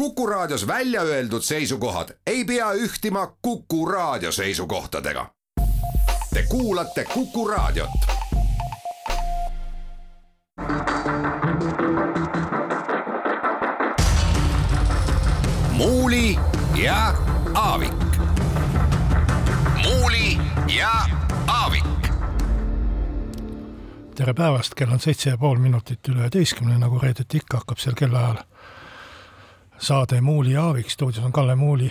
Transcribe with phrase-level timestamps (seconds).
[0.00, 5.30] Kuku Raadios välja öeldud seisukohad ei pea ühtima Kuku Raadio seisukohtadega.
[6.34, 7.90] Te kuulate Kuku Raadiot.
[15.72, 16.38] muuli
[16.82, 17.14] ja
[17.54, 17.92] Aavik.
[19.82, 20.38] muuli
[20.76, 20.92] ja
[21.46, 21.84] Aavik
[24.14, 27.94] tere päevast, kell on seitse ja pool minutit üle üheteistkümne, nagu reedeti ikka hakkab sel
[27.96, 28.49] kellaajal
[29.80, 31.90] saade Muuli ja Aavik, stuudios on Kalle Muuli,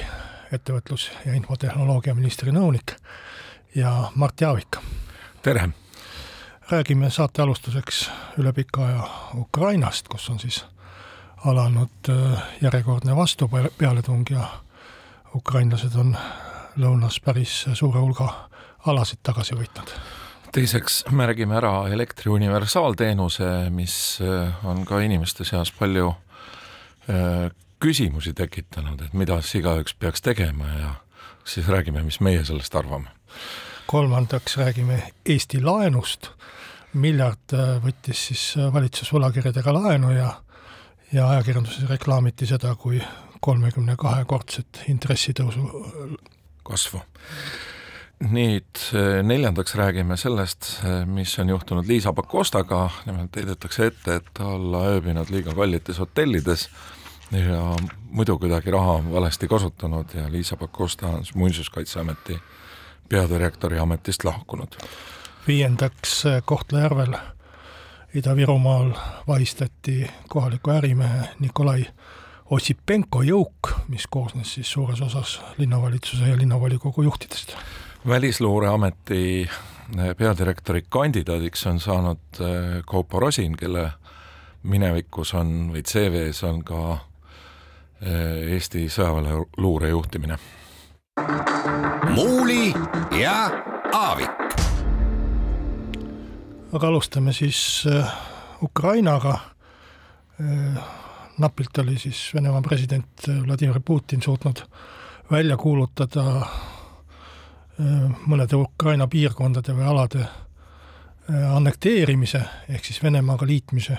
[0.53, 2.93] ettevõtlus- ja infotehnoloogiaministri nõunik
[3.75, 4.77] ja Mart Jaavik.
[5.41, 5.69] tere!
[6.71, 10.65] räägime saate alustuseks üle pika aja Ukrainast, kus on siis
[11.45, 14.45] alanud äh, järjekordne vastupealetung ja
[15.35, 16.17] ukrainlased on
[16.77, 18.49] lõunas päris suure hulga
[18.85, 19.95] alasid tagasi võitnud
[20.53, 26.13] teiseks märgime ära elektri universaalteenuse, mis äh, on ka inimeste seas palju
[27.09, 27.49] äh,
[27.79, 30.93] küsimusi tekitanud, et mida siis igaüks peaks tegema ja
[31.47, 33.09] siis räägime, mis meie sellest arvame.
[33.87, 36.29] kolmandaks räägime Eesti laenust,
[36.93, 40.33] miljard äh, võttis siis äh, valitsus võlakirjadega laenu ja
[41.13, 43.01] ja ajakirjanduses reklaamiti seda kui
[43.41, 45.63] kolmekümne kahekordset intressitõusu
[46.63, 47.01] kasvu.
[48.19, 54.45] nüüd äh, neljandaks räägime sellest, mis on juhtunud Liisa Pakostaga, nimelt heidetakse ette, et ta
[54.45, 56.69] olla ööbinud liiga kallites hotellides
[57.31, 57.75] ja
[58.09, 62.39] muidu kuidagi raha valesti kasutanud ja Liisa Pakosta on Muinsuskaitseameti
[63.09, 64.67] peadirektori ametist lahkunud.
[65.47, 67.13] viiendaks Kohtla-Järvel
[68.15, 68.91] Ida-Virumaal
[69.27, 71.85] vahistati kohaliku ärimehe Nikolai
[72.49, 77.53] Ossipenko jõuk, mis koosnes siis suures osas linnavalitsuse ja linnavolikogu juhtidest.
[78.07, 79.49] välisluureameti
[80.17, 83.91] peadirektori kandidaadiks on saanud eh, Kaupo Rosin, kelle
[84.63, 86.97] minevikus on või CV-s on ka
[88.01, 90.37] Eh, Eesti sõjaväeluure juhtimine.
[92.15, 92.73] muuli
[93.19, 93.51] ja
[93.93, 94.29] Aavik.
[96.73, 98.11] aga alustame siis äh,
[98.63, 99.39] Ukrainaga
[100.39, 100.83] äh,.
[101.37, 103.07] napilt oli siis Venemaa president
[103.47, 104.61] Vladimir Putin suutnud
[105.31, 106.47] välja kuulutada äh,
[108.27, 113.97] mõnede Ukraina piirkondade või alade äh, annekteerimise ehk siis Venemaaga liitmise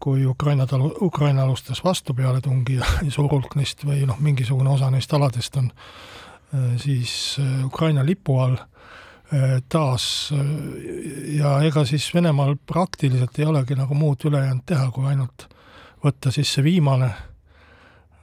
[0.00, 4.90] kui Ukraina talu, Ukraina alustas vastupealetungi ja, ja suur hulk neist või noh, mingisugune osa
[4.94, 10.32] neist aladest on äh, siis äh, Ukraina lipu all äh, taas
[11.34, 15.48] ja ega siis Venemaal praktiliselt ei olegi nagu muud ülejäänud teha, kui ainult
[16.04, 17.10] võtta siis see viimane,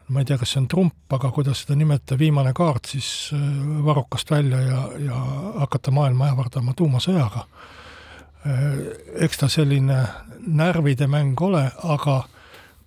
[0.08, 3.10] ma ei tea, kas see on trump, aga kuidas seda nimetada, viimane kaart siis
[3.84, 5.24] varrukast välja ja, ja
[5.66, 7.44] hakata maailma ähvardama tuumasõjaga
[9.20, 10.04] eks ta selline
[10.46, 12.24] närvide mäng ole, aga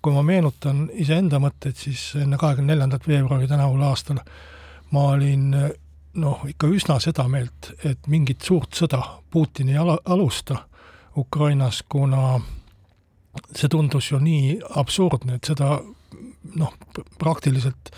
[0.01, 4.21] kui ma meenutan iseenda mõtteid, siis enne kahekümne neljandat veebruari tänaval aastal
[4.91, 5.51] ma olin
[6.19, 10.63] noh, ikka üsna seda meelt, et mingit suurt sõda Putin ei ala, alusta
[11.17, 12.39] Ukrainas, kuna
[13.55, 15.77] see tundus ju nii absurdne, et seda
[16.55, 16.73] noh,
[17.19, 17.93] praktiliselt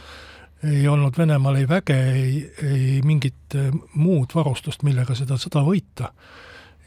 [0.68, 2.34] ei olnud Venemaal ei väge, ei,
[2.66, 3.56] ei mingit
[3.98, 6.12] muud varustust, millega seda sõda võita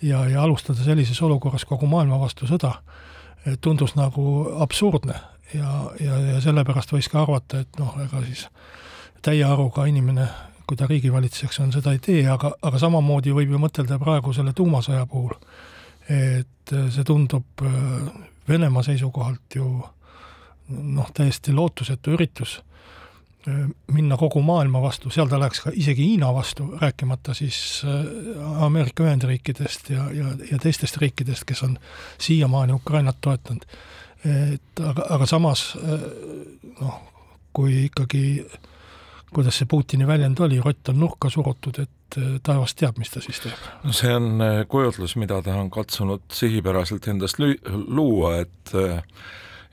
[0.04, 2.76] ja, ja alustada sellises olukorras kogu maailma vastu sõda
[3.60, 4.24] tundus nagu
[4.64, 5.14] absurdne.
[5.54, 5.70] Ja,
[6.00, 8.46] ja, ja sellepärast võis ka arvata, et noh, ega siis
[9.22, 10.26] täie aruga inimene,
[10.66, 14.54] kui ta riigivalitsejaks on, seda ei tee, aga, aga samamoodi võib ju mõtelda praegu selle
[14.56, 15.36] tuumasõja puhul,
[16.08, 18.08] et see tundub äh,
[18.48, 19.66] Venemaa seisukohalt ju
[20.68, 22.58] noh, täiesti lootusetu üritus
[23.92, 29.04] minna kogu maailma vastu, seal ta läheks ka isegi Hiina vastu, rääkimata siis äh, Ameerika
[29.04, 31.78] Ühendriikidest ja, ja, ja teistest riikidest, kes on
[32.18, 33.66] siiamaani Ukrainat toetanud.
[34.24, 36.06] et aga, aga samas äh,
[36.80, 37.02] noh,
[37.52, 38.46] kui ikkagi,
[39.34, 43.20] kuidas see Putini väljend oli, rott on nurka surutud, et äh, taevas teab, mis ta
[43.20, 43.70] siis teeb.
[43.84, 48.76] no see on kujutlus, mida ta on katsunud sihipäraselt endast luua, et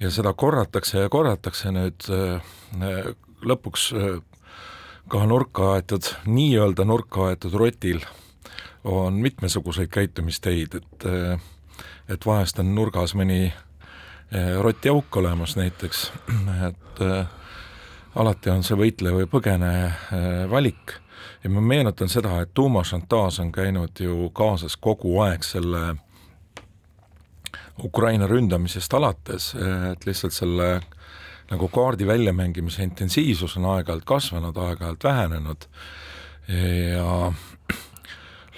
[0.02, 2.12] ja seda korratakse ja korratakse nüüd
[3.46, 4.20] lõpuks äh,
[5.11, 8.03] ka nurka aetud, nii-öelda nurka aetud rotil
[8.84, 11.41] on mitmesuguseid käitumisteid, et äh,
[12.09, 16.11] et vahest on nurgas mõni äh, rotiauk olemas näiteks,
[16.70, 17.03] et
[18.16, 19.72] alati on see võitle või põgene
[20.52, 20.97] valik.
[21.44, 25.96] Ja ma meenutan seda, et tuumašantaaž on käinud ju kaasas kogu aeg selle
[27.82, 30.90] Ukraina ründamisest alates, et lihtsalt selle äh,
[31.52, 35.68] nagu kaardi väljamängimise intensiivsus on aeg-ajalt kasvanud, aeg-ajalt vähenenud
[36.96, 37.32] ja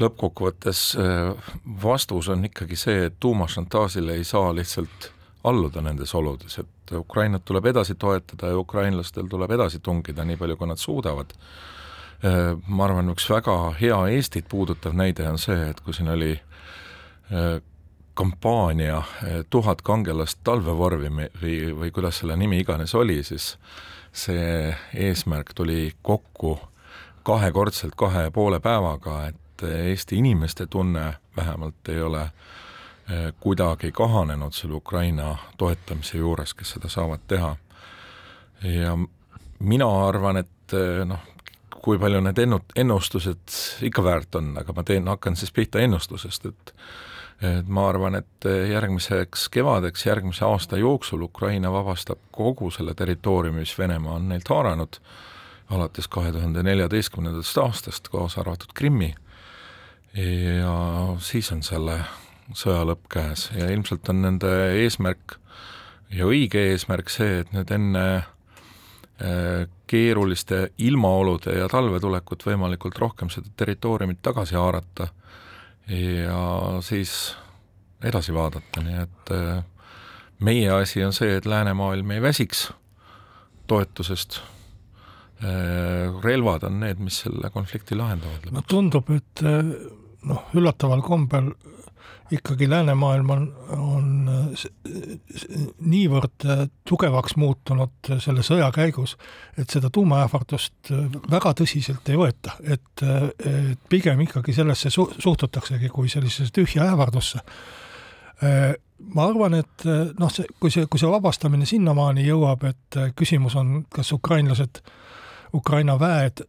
[0.01, 1.51] lõppkokkuvõttes äh,
[1.83, 5.11] vastus on ikkagi see, et tuumashantaažile ei saa lihtsalt
[5.43, 10.57] alluda nendes oludes, et Ukrainat tuleb edasi toetada ja ukrainlastel tuleb edasi tungida nii palju,
[10.57, 11.33] kui nad suudavad.
[12.23, 16.33] Äh, ma arvan, üks väga hea Eestit puudutav näide on see, et kui siin oli
[16.33, 17.59] äh,
[18.13, 19.01] kampaania
[19.49, 23.57] Tuhat kangelast talvevormi või, või kuidas selle nimi iganes oli, siis
[24.11, 26.59] see eesmärk tuli kokku
[27.23, 32.29] kahekordselt kahe ja poole päevaga, et Eesti inimeste tunne vähemalt ei ole
[33.09, 37.55] Eh, kuidagi kahanenud selle Ukraina toetamise juures, kes seda saavad teha.
[38.63, 38.97] ja
[39.59, 41.19] mina arvan, et eh, noh,
[41.83, 46.45] kui palju need ennu-, ennustused ikka väärt on, aga ma teen, hakkan siis pihta ennustusest,
[46.45, 46.73] et
[47.41, 53.77] et ma arvan, et järgmiseks kevadeks, järgmise aasta jooksul Ukraina vabastab kogu selle territooriumi, mis
[53.77, 54.99] Venemaa on neilt haaranud,
[55.73, 59.13] alates kahe tuhande neljateistkümnendast aastast, kaasa arvatud Krimmi,
[60.13, 60.75] ja
[61.19, 61.97] siis on selle
[62.53, 63.47] sõja lõpp käes.
[63.57, 64.51] Ja ilmselt on nende
[64.83, 65.37] eesmärk
[66.13, 73.31] ja õige eesmärk see, et nüüd enne äh, keeruliste ilmaolude ja talve tulekut võimalikult rohkem
[73.33, 75.09] seda territooriumit tagasi haarata
[75.87, 77.35] ja siis
[78.03, 79.63] edasi vaadata, nii et äh,
[80.39, 82.65] meie asi on see, et läänemaailm ei väsiks
[83.67, 84.39] toetusest,
[85.43, 88.49] äh, relvad on need, mis selle konflikti lahendavad.
[88.51, 89.43] no tundub, et
[90.23, 91.53] noh, üllataval kombel
[92.33, 93.43] ikkagi läänemaailm on,
[93.77, 94.07] on
[95.79, 96.45] niivõrd
[96.89, 99.15] tugevaks muutunud selle sõja käigus,
[99.57, 100.91] et seda tuumaähvardust
[101.31, 107.43] väga tõsiselt ei võeta, et, et pigem ikkagi sellesse su-, suhtutaksegi kui sellisesse tühja ähvardusse.
[109.13, 109.85] ma arvan, et
[110.19, 114.81] noh, see, kui see, kui see vabastamine sinnamaani jõuab, et küsimus on, kas ukrainlased
[115.53, 116.41] Ukraina väed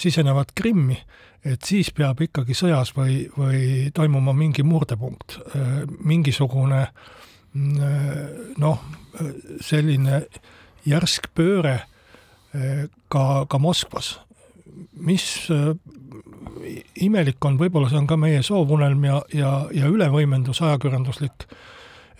[0.00, 0.96] sisenevad Krimmi,
[1.44, 5.38] et siis peab ikkagi sõjas või, või toimuma mingi murdepunkt,
[6.04, 6.86] mingisugune
[8.60, 8.84] noh,
[9.64, 10.24] selline
[10.84, 11.78] järsk pööre
[13.08, 14.18] ka, ka Moskvas.
[14.92, 15.48] mis
[16.96, 21.46] imelik on, võib-olla see on ka meie soovunelm ja, ja, ja ülevõimendus ajakirjanduslik,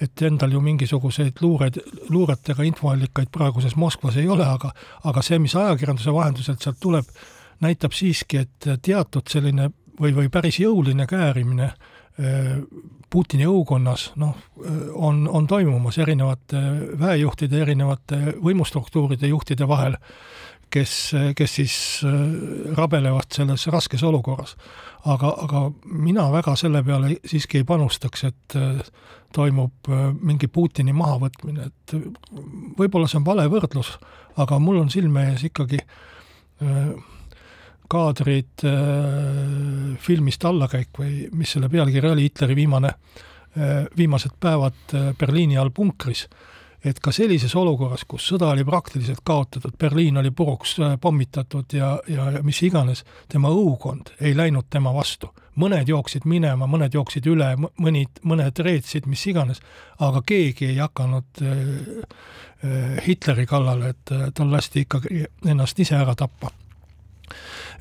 [0.00, 4.73] et endal ju mingisuguseid luured, luuretega infoallikaid praeguses Moskvas ei ole, aga
[5.05, 7.08] aga see, mis ajakirjanduse vahenduselt sealt tuleb,
[7.62, 9.70] näitab siiski, et teatud selline
[10.00, 12.58] või, või päris jõuline käärimine äh,
[13.14, 14.35] Putini õukonnas noh,
[14.94, 16.58] on, on toimumas erinevate
[16.99, 19.94] väejuhtide, erinevate võimustruktuuride juhtide vahel,
[20.74, 20.94] kes,
[21.38, 21.76] kes siis
[22.06, 22.18] äh,
[22.76, 24.56] rabelevad selles raskes olukorras.
[25.04, 28.82] aga, aga mina väga selle peale siiski ei panustaks, et äh,
[29.34, 29.88] toimub
[30.22, 31.94] mingi Putini mahavõtmine, et
[32.78, 33.96] võib-olla see on vale võrdlus,
[34.38, 36.94] aga mul on silme ees ikkagi äh,
[37.90, 45.10] kaadrid äh, filmist Allakäik või mis selle pealkiri oli, Hitleri viimane äh,, viimased päevad äh,
[45.18, 46.26] Berliini all punkris,
[46.84, 51.94] et ka sellises olukorras, kus sõda oli praktiliselt kaotatud, Berliin oli puruks äh, pommitatud ja,
[52.08, 55.32] ja, ja mis iganes, tema õukond ei läinud tema vastu.
[55.54, 59.60] mõned jooksid minema, mõned jooksid üle, mõnid, mõned reetsid, mis iganes,
[60.02, 61.62] aga keegi ei hakanud äh,
[62.64, 66.50] äh, Hitleri kallale, et äh, tal lasti ikkagi ennast ise ära tappa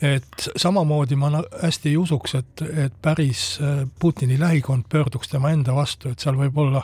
[0.01, 5.75] et samamoodi ma hästi ei usuks, et, et päris äh, Putini lähikond pöörduks tema enda
[5.75, 6.83] vastu, et seal võib olla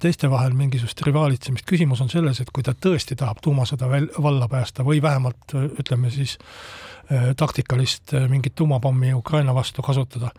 [0.00, 4.48] teiste vahel mingisugust rivaalitsemist, küsimus on selles, et kui ta tõesti tahab tuumasõda väl-, valla
[4.50, 10.30] päästa või vähemalt ütleme siis äh, taktikalist äh, mingit tuumapommi Ukraina vastu kasutada,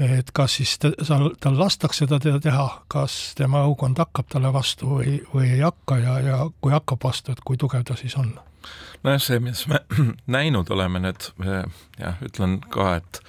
[0.00, 5.18] et kas siis tal, tal lastakse seda teha, kas tema õukond hakkab talle vastu või,
[5.34, 8.32] või ei hakka ja, ja kui hakkab vastu, et kui tugev ta siis on?
[9.02, 9.82] Nojah, see, mis me
[10.38, 11.32] näinud oleme nüüd,
[11.98, 13.24] jah, ütlen ka, et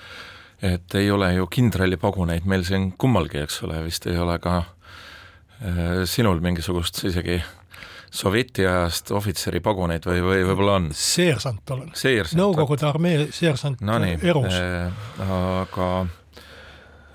[0.64, 4.83] et ei ole ju kindralipaguneid meil siin kummalgi, eks ole, vist ei ole ka äh,
[6.10, 7.38] sinul mingisugust isegi
[8.14, 10.90] sovjeti ajast ohvitseri paguneid või, või võib-olla on?
[10.98, 11.94] seersant olen.
[12.38, 15.06] Nõukogude armee seersant no nii, erus äh,.
[15.64, 15.90] aga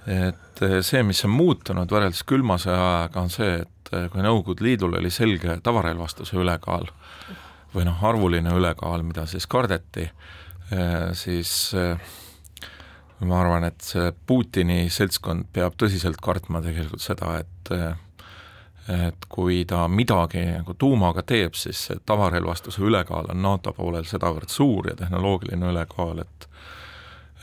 [0.09, 4.97] et see, mis on muutunud võrreldes külma sõja ajaga, on see, et kui Nõukogude Liidul
[4.99, 6.89] oli selge tavarelvastuse ülekaal,
[7.75, 10.09] või noh, arvuline ülekaal, mida siis kardeti,
[11.17, 11.53] siis
[13.21, 17.73] ma arvan, et see Putini seltskond peab tõsiselt kartma tegelikult seda, et
[18.89, 24.49] et kui ta midagi nagu tuumaga teeb, siis see tavarelvastuse ülekaal on NATO poolel sedavõrd
[24.49, 26.49] suur ja tehnoloogiline ülekaal, et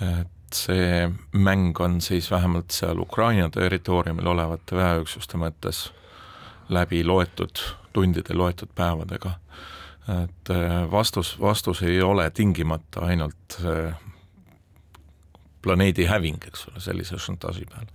[0.02, 5.86] et see mäng on siis vähemalt seal Ukraina territooriumil olevate väeüksuste mõttes
[6.70, 7.62] läbi loetud
[7.94, 9.32] tundide, loetud päevadega
[10.24, 13.96] et äh, vastus, vastus ei ole tingimata ainult äh,
[15.62, 17.88] planeedi häving, eks ole, sellise šantaaži peal.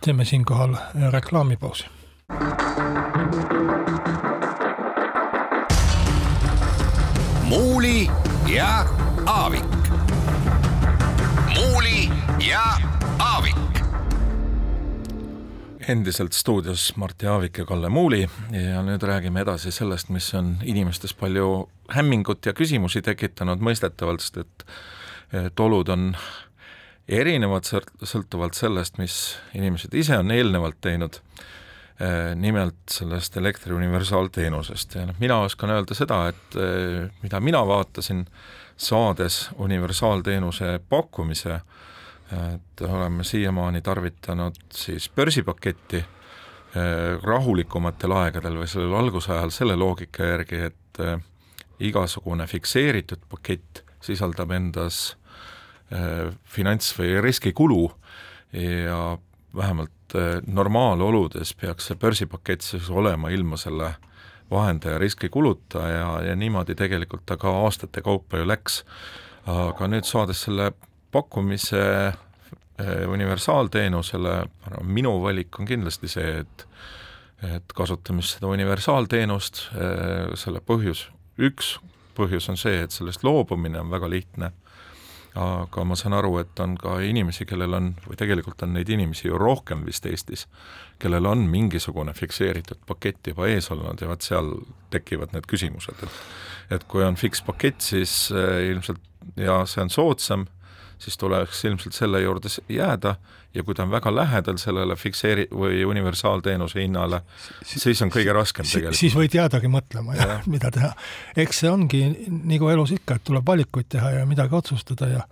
[0.00, 0.76] teeme siinkohal
[1.12, 1.86] reklaamipausi
[7.44, 8.10] Muuli
[8.54, 8.86] ja
[9.26, 9.64] Aavik.
[11.54, 12.08] Muuli
[12.48, 12.62] ja
[13.18, 13.56] Aavik.
[15.88, 18.20] endiselt stuudios Martti Aavik ja Kalle Muuli
[18.50, 24.36] ja nüüd räägime edasi sellest, mis on inimestes palju hämmingut ja küsimusi tekitanud mõistetavalt, sest
[24.36, 24.64] et
[25.32, 26.14] et olud on
[27.08, 29.16] erinevad sõltuvalt sellest, mis
[29.54, 31.20] inimesed ise on eelnevalt teinud,
[32.40, 34.94] nimelt sellest elektri universaalteenusest.
[34.96, 36.56] Ja noh, mina oskan öelda seda, et
[37.20, 38.22] mida mina vaatasin,
[38.80, 41.58] saades universaalteenuse pakkumise,
[42.54, 46.00] et oleme siiamaani tarvitanud siis börsipaketti
[47.22, 51.04] rahulikumatel aegadel või sellel algusajal selle loogika järgi, et
[51.80, 55.16] igasugune fikseeritud pakett sisaldab endas
[56.46, 57.90] finants- või riskikulu
[58.52, 59.18] ja
[59.56, 59.92] vähemalt
[60.46, 63.94] normaaloludes peaks see börsipakett siis olema ilma selle
[64.50, 68.84] vahendaja riskikuluta ja, ja niimoodi tegelikult ta ka aastate kaupa ju läks.
[69.46, 70.72] aga nüüd saades selle
[71.12, 72.12] pakkumise
[73.08, 74.34] universaalteenusele,
[74.82, 76.66] minu valik on kindlasti see, et
[77.40, 79.62] et kasutame seda universaalteenust,
[80.36, 81.06] selle põhjus,
[81.40, 81.78] üks
[82.12, 84.50] põhjus on see, et sellest loobumine on väga lihtne
[85.38, 89.28] aga ma saan aru, et on ka inimesi, kellel on, või tegelikult on neid inimesi
[89.28, 90.46] ju rohkem vist Eestis,
[90.98, 94.52] kellel on mingisugune fikseeritud pakett juba ees olnud ja vot seal
[94.90, 96.22] tekivad need küsimused, et
[96.70, 99.00] et kui on fikspakett, siis äh, ilmselt
[99.36, 100.46] ja see on soodsam,
[101.00, 103.14] siis tuleks ilmselt selle juurde jääda
[103.54, 107.22] ja kui ta on väga lähedal sellele fikseeri- või universaalteenuse hinnale,
[107.66, 109.00] siis on kõige raskem tegelikult.
[109.00, 110.92] siis võid jäädagi mõtlema jah ja., mida teha.
[111.36, 115.26] eks see ongi nagu elus ikka, et tuleb valikuid teha ja midagi otsustada ja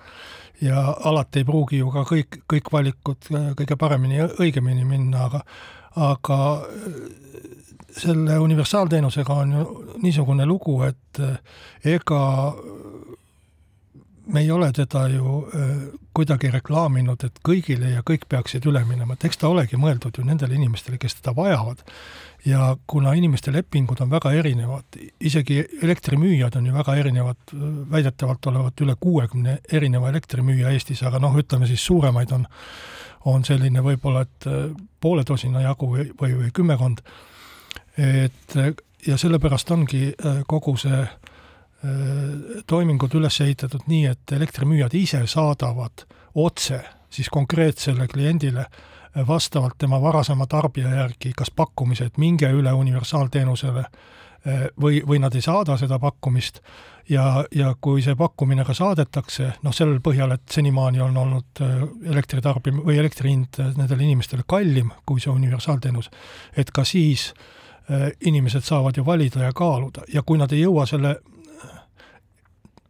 [0.61, 5.45] ja alati ei pruugi ju ka kõik, kõik valikud kõige paremini ja õigemini minna, aga
[5.99, 6.39] aga
[7.99, 9.65] selle universaalteenusega on ju
[10.03, 11.21] niisugune lugu, et
[11.85, 12.21] ega
[14.29, 15.49] me ei ole teda ju
[16.17, 20.25] kuidagi reklaaminud, et kõigile ja kõik peaksid üle minema, et eks ta olegi mõeldud ju
[20.27, 21.85] nendele inimestele, kes teda vajavad.
[22.45, 27.37] ja kuna inimeste lepingud on väga erinevad, isegi elektrimüüjad on ju väga erinevad,
[27.91, 32.47] väidetavalt olevat üle kuuekümne erineva elektrimüüja Eestis, aga noh, ütleme siis suuremaid on,
[33.25, 34.49] on selline võib-olla, et
[35.01, 37.03] poole tosina jagu või, või, või kümmekond.
[37.97, 38.55] et
[39.07, 40.13] ja sellepärast ongi
[40.47, 41.03] kogu see
[42.67, 46.05] toimingud üles ehitatud nii, et elektrimüüjad ise saadavad
[46.35, 46.81] otse
[47.11, 48.67] siis konkreetsele kliendile
[49.27, 53.85] vastavalt tema varasema tarbija järgi kas pakkumise, et minge üle universaalteenusele
[54.81, 56.61] või, või nad ei saada seda pakkumist.
[57.09, 61.63] Ja, ja kui see pakkumine ka saadetakse, noh, sellel põhjal, et senimaani on olnud
[62.05, 66.11] elektritarbim- või elektri hind nendele inimestele kallim kui see universaalteenus,
[66.57, 67.33] et ka siis
[68.21, 70.05] inimesed saavad ju valida ja kaaluda.
[70.13, 71.17] Ja kui nad ei jõua selle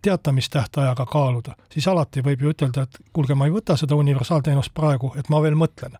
[0.02, 5.10] teatamistähtajaga kaaluda, siis alati võib ju ütelda, et kuulge, ma ei võta seda universaalteenust praegu,
[5.18, 5.96] et ma veel mõtlen.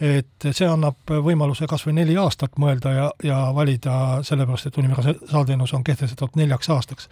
[0.00, 5.72] et see annab võimaluse kas või neli aastat mõelda ja, ja valida, sellepärast et universaalteenus
[5.74, 7.08] on kehtestatud neljaks aastaks.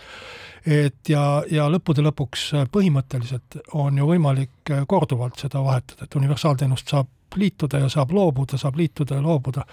[0.67, 7.09] et ja, ja lõppude lõpuks põhimõtteliselt on ju võimalik korduvalt seda vahetada, et universaalteenust saab
[7.37, 9.65] liituda ja saab loobuda, saab liituda ja loobuda.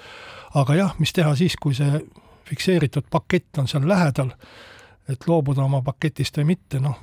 [0.53, 2.05] aga jah, mis teha siis, kui see
[2.45, 4.31] fikseeritud pakett on seal lähedal
[5.09, 6.99] et loobuda oma paketist või mitte, noh,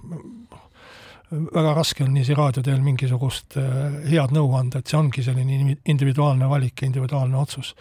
[1.30, 5.76] väga raske on niiviisi raadio teel mingisugust äh, head nõu anda, et see ongi selline
[5.88, 7.75] individuaalne valik ja individuaalne otsus.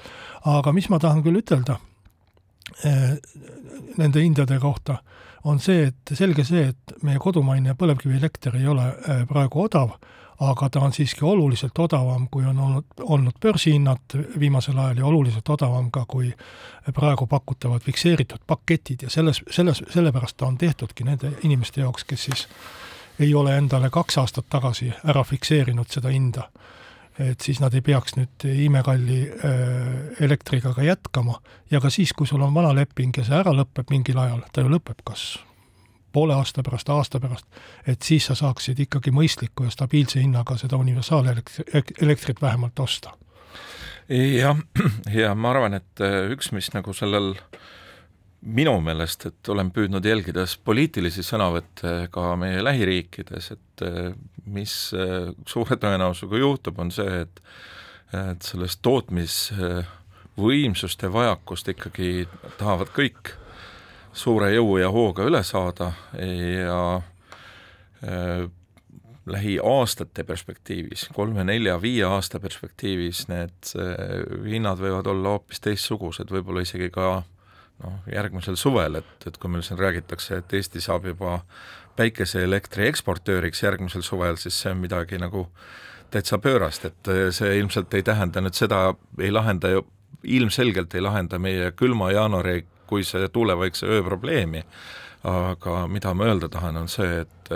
[0.46, 1.80] aga mis ma tahan küll ütelda
[2.86, 3.16] äh,
[3.98, 5.00] nende hindade kohta,
[5.44, 9.98] on see, et selge see, et meie kodumaine põlevkivielekter ei ole äh, praegu odav
[10.40, 15.50] aga ta on siiski oluliselt odavam, kui on olnud, olnud börsihinnad viimasel ajal ja oluliselt
[15.50, 16.32] odavam ka kui
[16.96, 22.24] praegu pakutavad fikseeritud paketid ja selles, selles, sellepärast ta on tehtudki nende inimeste jaoks, kes
[22.24, 22.48] siis
[23.20, 26.50] ei ole endale kaks aastat tagasi ära fikseerinud seda hinda.
[27.20, 29.90] et siis nad ei peaks nüüd imekalli äh,
[30.24, 31.42] elektriga ka jätkama
[31.72, 34.64] ja ka siis, kui sul on vana leping ja see ära lõpeb mingil ajal, ta
[34.64, 35.34] ju lõpeb kas
[36.12, 37.46] poole aasta pärast, aasta pärast,
[37.88, 43.14] et siis sa saaksid ikkagi mõistliku ja stabiilse hinnaga seda universaalelektrit vähemalt osta.
[44.10, 44.58] jah,
[45.14, 47.36] ja ma arvan, et äh, üks, mis nagu sellel
[48.42, 54.14] minu meelest, et olen püüdnud jälgides poliitilisi sõnavõtte ka meie lähiriikides, et äh,
[54.46, 57.42] mis äh, suure tõenäosusega juhtub, on see, et
[58.10, 62.26] et sellest tootmisvõimsuste vajakust ikkagi
[62.58, 63.38] tahavad kõik
[64.14, 67.02] suure jõu ja hooga üle saada ja
[69.30, 73.74] lähiaastate perspektiivis, kolme-nelja-viie aasta perspektiivis need
[74.46, 77.10] hinnad võivad olla hoopis teistsugused, võib-olla isegi ka
[77.84, 81.40] noh, järgmisel suvel, et, et kui meil siin räägitakse, et Eesti saab juba
[82.00, 85.48] päikeseelektri eksportööriks järgmisel suvel, siis see on midagi nagu
[86.14, 89.86] täitsa pöörast, et see ilmselt ei tähenda nüüd seda, ei lahenda ju,
[90.24, 94.64] ilmselgelt ei lahenda meie külma jaanuari kui see tuulevaikse öö probleemi,
[95.30, 97.54] aga mida ma öelda tahan, on see, et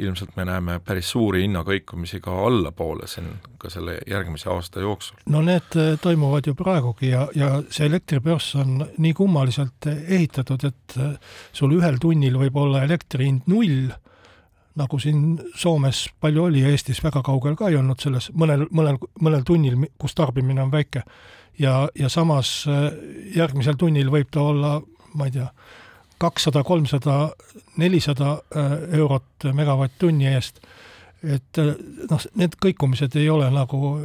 [0.00, 3.28] ilmselt me näeme päris suuri hinnakõikumisi ka allapoole siin
[3.60, 5.18] ka selle järgmise aasta jooksul.
[5.28, 10.96] no need äh, toimuvad ju praegugi ja, ja see elektribörs on nii kummaliselt ehitatud, et
[10.98, 13.92] äh, sul ühel tunnil võib olla elektri hind null,
[14.80, 18.98] nagu siin Soomes palju oli ja Eestis väga kaugel ka ei olnud selles mõnel, mõnel,
[19.20, 21.02] mõnel tunnil, kus tarbimine on väike.
[21.58, 22.90] ja, ja samas äh,
[23.36, 24.80] järgmisel tunnil võib ta olla,
[25.14, 25.48] ma ei tea,
[26.20, 27.30] kakssada, kolmsada,
[27.76, 30.60] nelisada äh, eurot megavatt-tunni eest,
[31.22, 31.74] et äh,
[32.10, 33.98] noh, need kõikumised ei ole nagu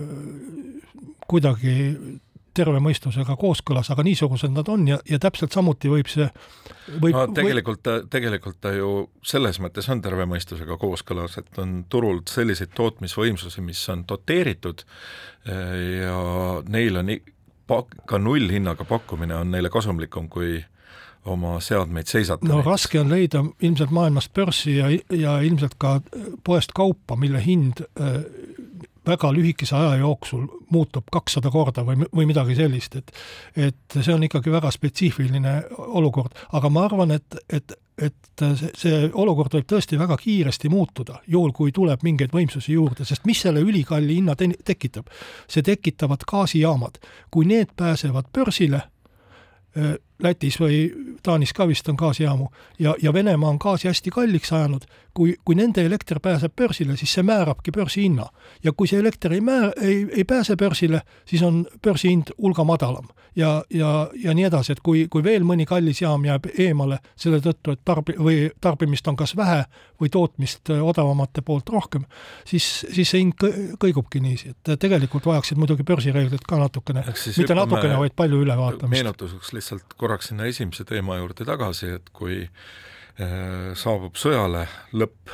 [1.27, 1.75] kuidagi
[2.55, 6.27] terve mõistusega kooskõlas, aga niisugused nad on ja, ja täpselt samuti võib see
[7.01, 8.91] võib, no tegelikult ta, tegelikult ta ju
[9.25, 14.85] selles mõttes on terve mõistusega kooskõlas, et on turult selliseid tootmisvõimsusi, mis on doteeritud
[15.45, 16.19] ja
[16.71, 17.11] neil on
[18.05, 20.59] ka nullhinnaga pakkumine on neile kasumlikum kui
[21.25, 22.45] oma seadmeid seisata.
[22.47, 25.99] no raske on leida ilmselt maailmast börsi ja, ja ilmselt ka
[26.45, 28.19] poest kaupa, mille hind äh,
[29.07, 33.11] väga lühikese aja jooksul muutub kakssada korda või, või midagi sellist, et
[33.55, 38.95] et see on ikkagi väga spetsiifiline olukord, aga ma arvan, et, et et see, see
[39.15, 43.63] olukord võib tõesti väga kiiresti muutuda, juhul kui tuleb mingeid võimsusi juurde, sest mis selle
[43.63, 45.07] ülikalli hinna te tekitab?
[45.47, 46.99] see tekitavad gaasijaamad.
[47.31, 48.81] kui need pääsevad börsile
[50.23, 50.77] Lätis või
[51.23, 52.47] Taanis ka vist on gaasijaamu
[52.79, 57.13] ja, ja Venemaa on gaasi hästi kalliks ajanud, kui, kui nende elekter pääseb börsile, siis
[57.17, 58.25] see määrabki börsihinna.
[58.63, 63.07] ja kui see elekter ei määr-, ei, ei pääse börsile, siis on börsihind hulga madalam.
[63.35, 67.41] ja, ja, ja nii edasi, et kui, kui veel mõni kallis jaam jääb eemale selle
[67.43, 69.65] tõttu, et tarbi- või tarbimist on kas vähe
[70.01, 72.05] või tootmist odavamate poolt rohkem,
[72.47, 73.35] siis, siis see hind
[73.81, 77.03] kõigubki niiviisi, et tegelikult vajaksid muidugi börsireeglid ka natukene,
[77.37, 78.95] mitte natukene, vaid palju ülevaatamist.
[78.95, 85.33] meenutuseks lihtsalt korraks sinna esimese teema juurde tagasi, et kui äh, saabub sõjale lõpp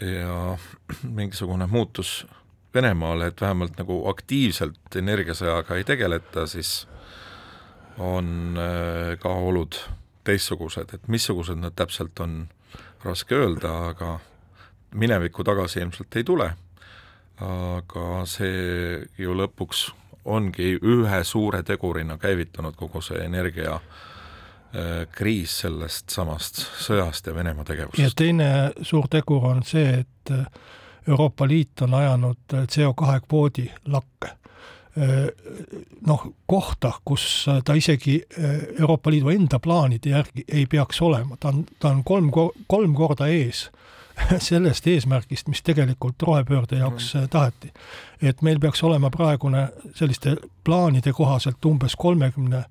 [0.00, 0.56] ja
[1.18, 2.22] mingisugune muutus
[2.74, 6.86] Venemaale, et vähemalt nagu aktiivselt energiasõjaga ei tegeleta, siis
[7.98, 9.76] on äh, ka olud
[10.24, 12.44] teistsugused, et missugused nad täpselt on,
[13.04, 14.18] raske öelda, aga
[14.94, 16.52] minevikku tagasi ilmselt ei tule.
[17.40, 19.86] aga see ju lõpuks
[20.30, 27.66] ongi ühe suure tegurina käivitanud kogu see energia äh, kriis sellest samast sõjast ja Venemaa
[27.68, 28.02] tegevusest.
[28.02, 28.50] ja teine
[28.82, 30.44] suur tegur on see, et äh,
[31.08, 34.36] Euroopa Liit on ajanud äh, CO2 kvoodi lakke.
[36.06, 38.16] Noh, kohta, kus ta isegi
[38.80, 42.26] Euroopa Liidu enda plaanide järgi ei peaks olema, ta on, ta on kolm,
[42.66, 43.68] kolm korda ees
[44.50, 47.28] sellest eesmärgist, mis tegelikult rohepöörde jaoks mm.
[47.28, 47.72] taheti.
[48.22, 52.64] et meil peaks olema praegune selliste plaanide kohaselt umbes kolmekümne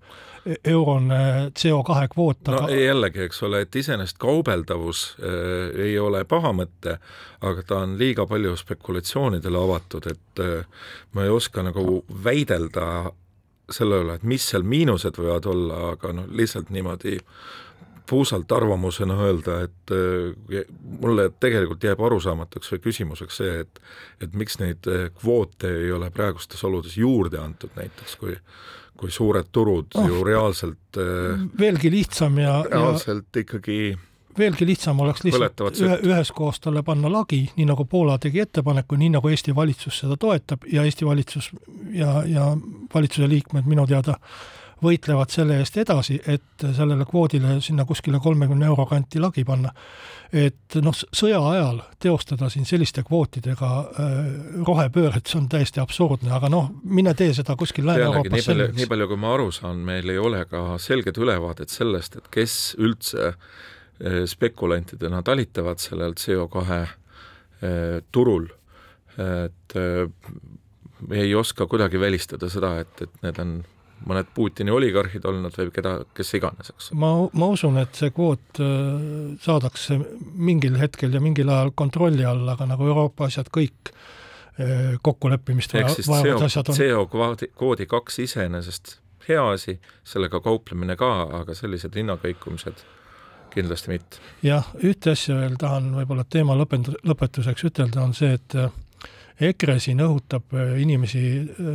[0.64, 6.54] eurone CO2 kvoot, aga no jällegi, eks ole, et iseenesest kaubeldavus äh, ei ole paha
[6.56, 6.98] mõte,
[7.46, 13.12] aga ta on liiga palju spekulatsioonidele avatud, et äh, ma ei oska nagu väidelda
[13.70, 17.20] selle üle, et mis seal miinused võivad olla, aga noh, lihtsalt niimoodi
[18.10, 20.65] puusalt arvamusena öelda, et äh,
[21.02, 23.82] mulle tegelikult jääb arusaamatuks või küsimuseks see, et
[24.24, 28.36] et miks neid äh, kvoote ei ole praegustes oludes juurde antud näiteks, kui
[29.00, 33.45] kui suured turud oh, ju reaalselt äh, veelgi lihtsam ja reaalselt ja...
[33.45, 33.80] ikkagi
[34.39, 39.13] veelgi lihtsam oleks lihtsalt ühe, üheskoos talle panna lagi, nii nagu Poola tegi ettepaneku, nii
[39.15, 41.52] nagu Eesti valitsus seda toetab ja Eesti valitsus
[41.95, 42.54] ja, ja
[42.93, 48.68] valitsuse liikmed minu teada äh, võitlevad selle eest edasi, et sellele kvoodile sinna kuskile kolmekümne
[48.70, 49.74] euro kanti lagi panna.
[50.30, 54.20] et noh, sõja ajal teostada siin selliste kvootidega äh,
[54.68, 58.76] rohepööret, see on täiesti absurdne, aga noh, mine tee seda kuskil Lääne-Euroopas selgeks.
[58.78, 62.60] nii palju, kui ma aru saan, meil ei ole ka selget ülevaadet sellest, et kes
[62.78, 66.96] üldse äh, spekulantidena talitavad sellel CO2 äh,
[68.12, 68.48] turul,
[69.20, 69.74] et
[71.12, 73.58] ei oska kuidagi välistada seda, et, et need on
[74.08, 76.92] mõned Putini oligarhid olnud või keda, kes iganes, eks.
[77.00, 78.70] ma, ma usun, et see kvoot äh,
[79.44, 80.00] saadakse
[80.36, 83.94] mingil hetkel ja mingil ajal kontrolli alla, aga nagu Euroopa asjad kõik,
[84.60, 86.80] äh, kokkuleppimist vajavad asjad on.
[86.80, 88.98] CO kvoodi, kaks iseenesest
[89.30, 92.86] hea asi, sellega kauplemine ka, aga sellised hinnakõikumised
[93.54, 94.22] kindlasti mitte.
[94.46, 98.72] jah, ühte asja veel tahan võib-olla teema lõpend-, lõpetuseks ütelda, on see, et äh,
[99.39, 101.67] EKRE siin õhutab äh, inimesi äh,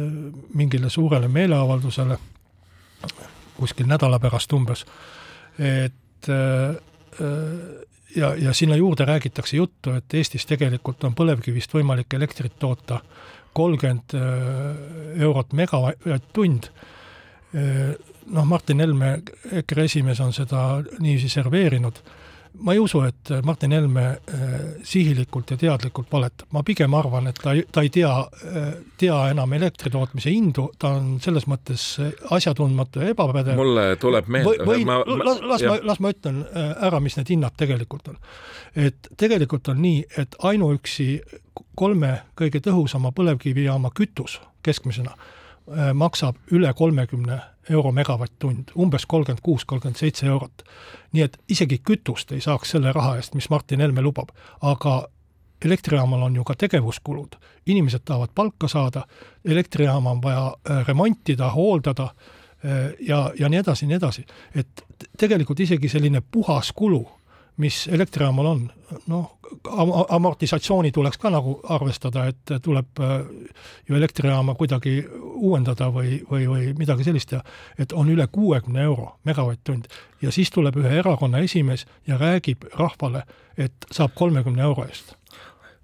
[0.54, 2.18] mingile suurele meeleavaldusele,
[3.56, 4.82] kuskil nädala pärast umbes,
[5.58, 6.26] et
[8.16, 12.98] ja, ja sinna juurde räägitakse juttu, et Eestis tegelikult on põlevkivist võimalik elektrit toota
[13.54, 14.16] kolmkümmend
[15.20, 16.70] eurot megavatt-tund
[18.32, 19.18] noh, Martin Helme,
[19.52, 22.00] EKRE esimees, on seda niiviisi serveerinud.
[22.58, 24.52] Ma ei usu, et Martin Helme äh,
[24.86, 28.12] sihilikult ja teadlikult valetab, ma pigem arvan, et ta, ta ei tea,
[28.46, 28.68] äh,
[29.00, 31.86] tea enam elektri tootmise hindu, ta on selles mõttes
[32.34, 33.58] asjatundmatu ja ebapädev.
[33.58, 37.18] mulle tuleb meelde või, ma, ma, las, las ma, las ma ütlen äh, ära, mis
[37.18, 38.20] need hinnad tegelikult on.
[38.74, 41.08] et tegelikult on nii, et ainuüksi
[41.74, 45.14] kolme kõige tõhusama põlevkivijaama kütus keskmisena
[45.96, 47.38] maksab üle kolmekümne
[47.70, 50.62] euro megavatt-tund, umbes kolmkümmend kuus, kolmkümmend seitse eurot.
[51.12, 55.08] nii et isegi kütust ei saaks selle raha eest, mis Martin Helme lubab, aga
[55.64, 59.04] elektrijaamal on ju ka tegevuskulud, inimesed tahavad palka saada,
[59.44, 62.08] elektrijaama on vaja äh, remontida, hooldada
[62.64, 64.26] äh, ja, ja nii edasi, nii edasi.
[64.54, 64.84] et
[65.18, 67.06] tegelikult isegi selline puhas kulu
[67.56, 68.62] mis elektrijaamal on,
[69.06, 69.38] noh,
[70.08, 73.12] amortisatsiooni tuleks ka nagu arvestada, et tuleb äh,
[73.88, 74.96] ju elektrijaama kuidagi
[75.44, 77.42] uuendada või, või, või midagi sellist teha,
[77.78, 79.88] et on üle kuuekümne euro megavatt-tund.
[80.22, 83.24] ja siis tuleb ühe erakonna esimees ja räägib rahvale,
[83.56, 85.16] et saab kolmekümne euro eest.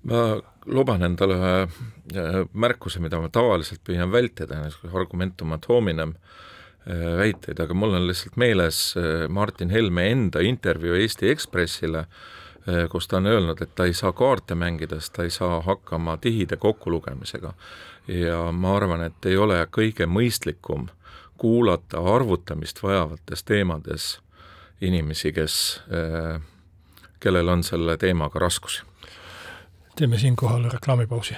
[0.02, 6.16] ma luban endale ühe äh, märkuse, mida ma tavaliselt püüan vältida, argumentum ad hominem
[6.88, 12.06] Äh, väiteid, aga mul on lihtsalt meeles äh, Martin Helme enda intervjuu Eesti Ekspressile,
[12.90, 16.56] kus ta on öelnud, et ta ei saa kaarte mängides, ta ei saa hakkama tihide
[16.56, 17.54] kokkulugemisega.
[18.08, 20.88] ja ma arvan, et ei ole kõige mõistlikum
[21.38, 24.18] kuulata arvutamist vajavates teemades
[24.80, 25.82] inimesi, kes,
[27.20, 28.82] kellel on selle teemaga raskusi.
[29.96, 31.34] teeme siinkohal reklaamipausi.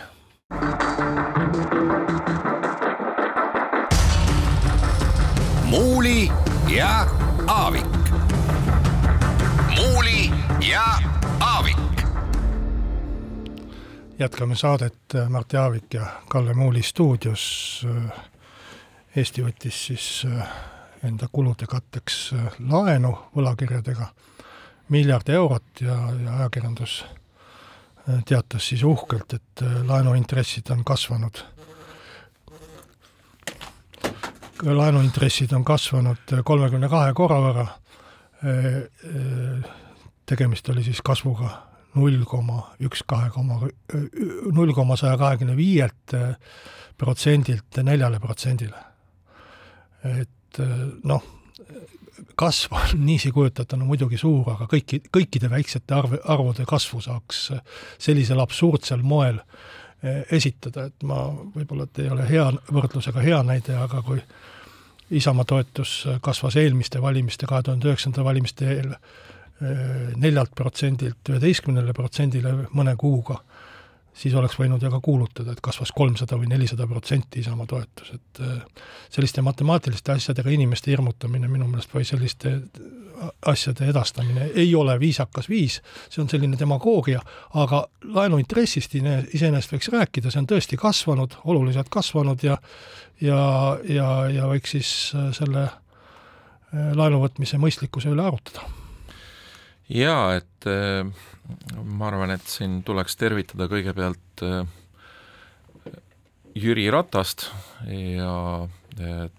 [5.70, 6.30] Muuli
[6.76, 7.06] ja
[7.46, 8.01] Aavik.
[14.22, 17.86] Jätkame saadet Martti Aavik ja Kalle Muuli stuudios.
[19.16, 20.52] Eesti võttis siis äh,
[21.04, 24.06] enda kulude katteks äh, laenu võlakirjadega
[24.94, 31.42] miljard eurot ja, ja ajakirjandus äh, teatas siis uhkelt, et laenuintressid on kasvanud
[34.62, 37.64] laenuintressid on kasvanud kolmekümne kahe korra võrra,
[40.26, 41.50] tegemist oli siis kasvuga
[41.94, 43.60] null koma üks kahe koma,
[44.52, 46.14] null koma saja kahekümne viielt
[46.98, 48.78] protsendilt neljale protsendile.
[50.02, 50.60] et
[51.04, 51.22] noh,
[52.34, 57.48] kasv on niiviisi kujutatuna muidugi suur, aga kõiki, kõikide väiksete arv, arvude kasvu saaks
[58.02, 59.40] sellisel absurdsel moel
[60.34, 64.22] esitada, et ma, võib-olla et ei ole hea võrdlusega hea näide, aga kui
[65.12, 69.00] Isamaa toetus kasvas eelmiste valimiste, kahe tuhande üheksanda valimiste eel eh,
[69.60, 73.36] neljalt protsendilt üheteistkümnele protsendile mõne kuuga,
[74.14, 78.42] siis oleks võinud ju ka kuulutada, et kasvas kolmsada või nelisada protsenti Isamaa toetus, et
[78.42, 82.58] eh, selliste matemaatiliste asjadega inimeste hirmutamine minu meelest või selliste
[83.46, 85.78] asjade edastamine ei ole viisakas viis,
[86.10, 87.20] see on selline demagoogia,
[87.54, 87.84] aga
[88.16, 92.58] laenuintressist iseenesest võiks rääkida, see on tõesti kasvanud, oluliselt kasvanud ja
[93.22, 93.38] ja,
[93.86, 98.66] ja, ja võiks siis äh, selle äh, laenu võtmise mõistlikkuse üle arutada.
[99.88, 101.06] Jaa, et äh,
[101.84, 104.44] ma arvan, et siin tuleks tervitada kõigepealt
[106.54, 107.46] Jüri Ratast
[107.88, 108.68] ja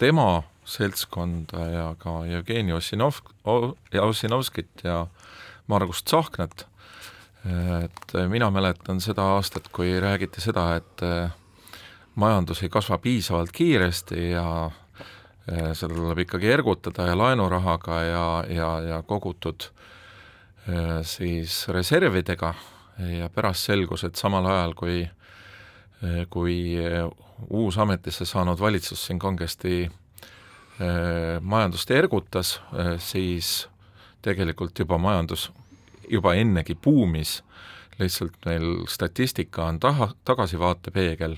[0.02, 3.20] tema seltskonda ja ka Jevgeni Ossinov,
[4.02, 5.06] Ossinovskit ja
[5.68, 6.66] Margus Tsahknat,
[7.84, 11.04] et mina mäletan seda aastat, kui räägiti seda, et
[12.16, 14.48] majandus ei kasva piisavalt kiiresti ja
[15.46, 19.94] seda tuleb ikkagi ergutada ja laenurahaga ja, ja, ja kogutud eh,
[21.04, 22.54] siis reservidega
[23.18, 25.02] ja pärast selgus, et samal ajal, kui
[26.30, 26.56] kui
[27.50, 29.90] uus ametisse saanud valitsus siin kangesti
[30.82, 33.68] Äh, majandust ergutas, äh, siis
[34.26, 35.52] tegelikult juba majandus
[36.10, 37.44] juba ennegi buumis,
[38.00, 41.36] lihtsalt meil statistika on taha, tagasivaatepeegel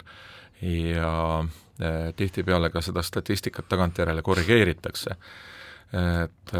[0.61, 1.11] ja
[1.43, 5.15] äh, tihtipeale ka seda statistikat tagantjärele korrigeeritakse.
[6.23, 6.51] et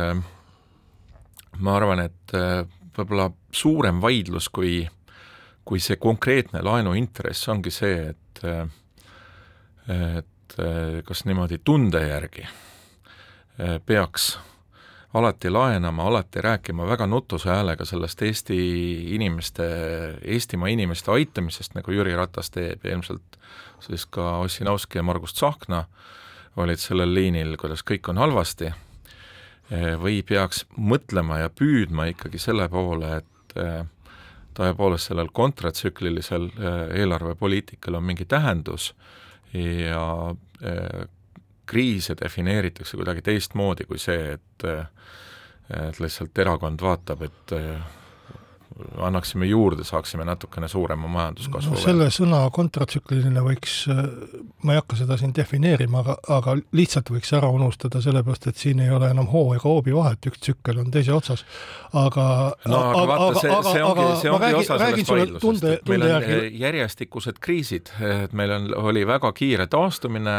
[1.59, 2.35] ma arvan, et
[2.97, 4.81] võib-olla suurem vaidlus kui,
[5.65, 8.43] kui see konkreetne laenuintress ongi see, et
[9.85, 10.55] et
[11.05, 12.45] kas niimoodi tunde järgi
[13.85, 14.33] peaks
[15.15, 18.57] alati laenama, alati rääkima väga nutuse häälega sellest Eesti
[19.15, 19.65] inimeste,
[20.21, 23.37] Eestimaa inimeste aitamisest, nagu Jüri Ratas teeb ja ilmselt
[23.79, 25.85] siis ka Ossinovski ja Margus Tsahkna
[26.57, 28.73] olid sellel liinil, kuidas kõik on halvasti,
[30.01, 33.55] või peaks mõtlema ja püüdma ikkagi selle poole, et
[34.55, 36.49] tõepoolest sellel kontratsüklilisel
[36.93, 38.91] eelarvepoliitikal on mingi tähendus
[39.53, 40.35] ja
[41.65, 44.67] kriise defineeritakse kuidagi teistmoodi kui see, et
[45.65, 47.53] et lihtsalt erakond vaatab, et
[49.01, 51.81] annaksime juurde, saaksime natukene suurema majanduskasvu no,.
[51.81, 53.85] selle sõna kontratsükliline võiks,
[54.63, 58.79] ma ei hakka seda siin defineerima, aga, aga lihtsalt võiks ära unustada, sellepärast et siin
[58.83, 61.43] ei ole enam hoo ega hoobi vahet, üks tsükkel on teise otsas,
[61.93, 62.27] aga
[62.71, 66.13] no aga vaata, see, see ongi, see ongi räägi, osa sellest vaidlusest, et meil on
[66.15, 66.39] järgi...
[66.63, 67.91] järjestikused kriisid,
[68.23, 70.37] et meil on, oli väga kiire taastumine,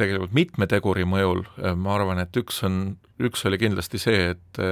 [0.00, 1.44] tegelikult mitme teguri mõjul,
[1.78, 2.82] ma arvan, et üks on,
[3.22, 4.62] üks oli kindlasti see, et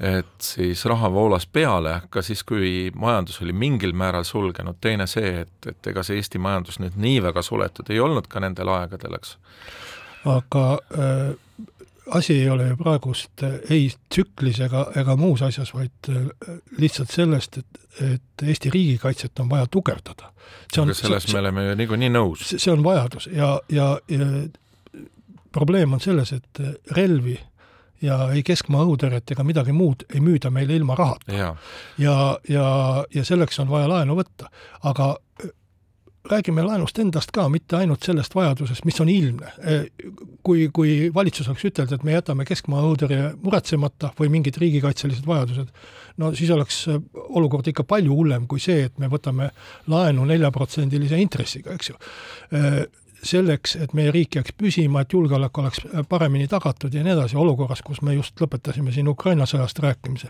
[0.00, 5.40] et siis raha voolas peale ka siis, kui majandus oli mingil määral sulgenud, teine see,
[5.42, 9.18] et, et ega see Eesti majandus nüüd nii väga suletud ei olnud ka nendel aegadel,
[9.18, 9.34] eks.
[10.30, 11.32] aga äh,
[12.14, 16.30] asi ei ole ju praegust äh, ei tsüklis ega, ega muus asjas, vaid äh,
[16.78, 17.82] lihtsalt sellest, et,
[18.12, 20.30] et Eesti riigikaitset on vaja tugevdada.
[20.78, 22.46] aga selles see, me oleme ju niikuinii nõus.
[22.54, 24.30] see on vajadus ja, ja, ja
[25.52, 27.38] probleem on selles, et relvi
[28.04, 31.32] ja ei keskmaa õhutõrjet ega midagi muud ei müüda meile ilma rahata.
[31.32, 31.54] ja,
[31.98, 32.66] ja, ja,
[33.14, 34.50] ja selleks on vaja laenu võtta,
[34.86, 35.50] aga äh,
[36.30, 39.54] räägime laenust endast ka, mitte ainult sellest vajadusest, mis on ilmne.
[39.58, 39.88] Äh,
[40.46, 45.74] kui, kui valitsus oleks ütelnud, et me jätame keskmaa õhutõrje muretsemata või mingid riigikaitselised vajadused,
[46.22, 49.50] no siis oleks äh, olukord ikka palju hullem kui see, et me võtame
[49.90, 52.00] laenu neljaprotsendilise intressiga, eks ju
[53.22, 57.82] selleks, et meie riik jääks püsima, et julgeolek oleks paremini tagatud ja nii edasi, olukorras,
[57.82, 60.28] kus me just lõpetasime siin Ukraina sõjast rääkimise.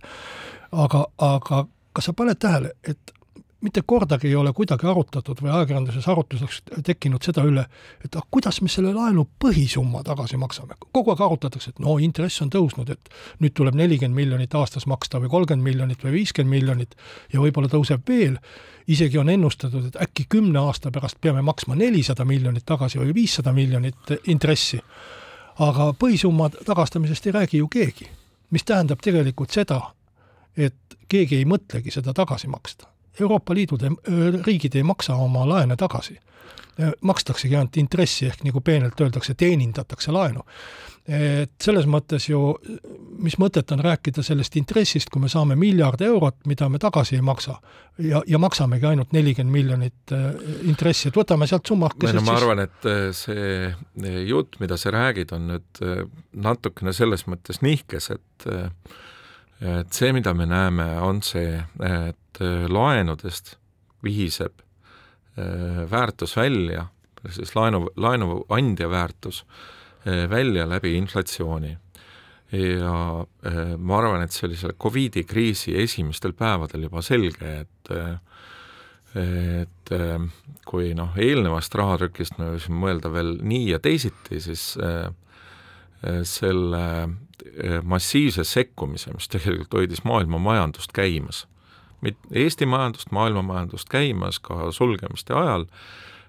[0.72, 3.12] aga, aga kas sa paned tähele, et
[3.60, 7.64] mitte kordagi ei ole kuidagi arutatud või ajakirjanduses arutluseks tekkinud seda üle,
[8.04, 10.76] et ah, kuidas me selle laenu põhisumma tagasi maksame.
[10.92, 13.10] kogu aeg arutatakse, et no intress on tõusnud, et
[13.42, 16.94] nüüd tuleb nelikümmend miljonit aastas maksta või kolmkümmend miljonit või viiskümmend miljonit
[17.32, 18.36] ja võib-olla tõuseb veel,
[18.86, 23.52] isegi on ennustatud, et äkki kümne aasta pärast peame maksma nelisada miljonit tagasi või viissada
[23.52, 24.80] miljonit intressi.
[25.58, 28.06] aga põhisumma tagastamisest ei räägi ju keegi,
[28.50, 29.80] mis tähendab tegelikult seda,
[30.56, 32.86] et keegi ei mõtlegi seda tagasi maksta
[33.20, 33.78] Euroopa Liidu
[34.46, 36.18] riigid ei maksa oma laene tagasi.
[37.00, 40.44] makstaksegi ainult intressi, ehk nagu peenelt öeldakse, teenindatakse laenu.
[41.08, 42.38] et selles mõttes ju,
[43.18, 47.22] mis mõtet on rääkida sellest intressist, kui me saame miljard eurot, mida me tagasi ei
[47.24, 47.56] maksa
[47.98, 50.14] ja, ja maksamegi ainult nelikümmend miljonit
[50.68, 53.74] intressi, et võtame sealt summakesest no ma arvan, et see
[54.28, 55.82] jutt, mida sa räägid, on nüüd
[56.36, 58.50] natukene selles mõttes nihkes, et
[59.60, 63.56] et see, mida me näeme, on see, et äh, laenudest
[64.04, 64.62] vihiseb
[65.38, 66.86] äh, väärtus välja,
[67.34, 69.44] siis laenu, laenuandja väärtus
[70.06, 71.76] äh, välja läbi inflatsiooni.
[72.52, 73.26] ja
[73.76, 77.90] ma arvan, et see oli selle Covidi kriisi esimestel päevadel juba selge, et
[79.18, 79.92] et
[80.64, 84.78] kui noh, eelnevast rahatrükist me võisime mõelda veel nii ja teisiti, siis
[86.22, 86.84] selle
[87.64, 91.46] Eh, massiivse sekkumise, mis tegelikult hoidis maailma majandust käimas.
[92.34, 95.66] Eesti majandust, maailma majandust käimas ka sulgemiste ajal,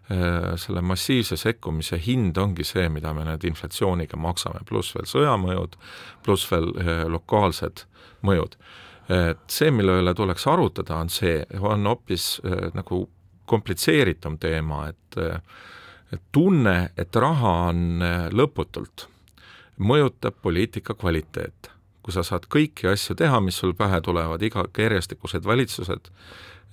[0.09, 5.77] eh, selle massiivse sekkumise hind ongi see, mida me nüüd inflatsiooniga maksame, pluss veel sõjamõjud,
[6.25, 6.73] pluss veel
[7.09, 7.85] lokaalsed
[8.21, 8.55] mõjud.
[9.09, 12.41] et see, mille üle tuleks arutada, on see, on hoopis
[12.75, 13.09] nagu
[13.45, 15.17] komplitseeritum teema, et
[16.13, 19.08] et tunne, et raha on lõputult
[19.79, 21.71] mõjutab poliitika kvaliteet.
[21.99, 26.07] kui sa saad kõiki asju teha, mis sul pähe tulevad, iga järjestikused valitsused,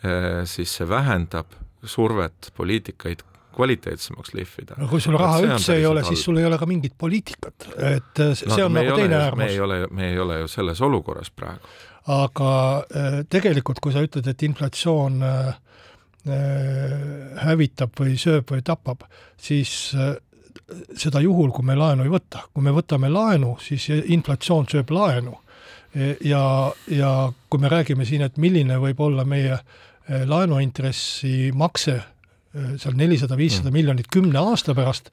[0.06, 1.50] eh, siis see vähendab
[1.84, 3.24] survet poliitikaid
[3.56, 4.78] kvaliteetsemaks lihvida.
[4.78, 8.22] no kui sul raha üldse ei ole, siis sul ei ole ka mingit poliitikat, et
[8.22, 9.44] eh, see no, on nagu teine äärmus.
[9.44, 11.74] me ei ole, me ei ole ju selles olukorras praegu.
[12.06, 12.50] aga
[12.88, 15.22] eh, tegelikult, kui sa ütled, et inflatsioon
[17.38, 19.04] hävitab või sööb või tapab,
[19.38, 19.92] siis
[20.96, 22.46] seda juhul, kui me laenu ei võta.
[22.54, 25.36] kui me võtame laenu, siis inflatsioon sööb laenu.
[26.24, 27.12] ja, ja
[27.48, 33.36] kui me räägime siin, et milline võib olla meie eh, laenuintressi makse eh, seal nelisada,
[33.36, 33.72] viissada mm.
[33.72, 35.10] miljonit kümne aasta pärast,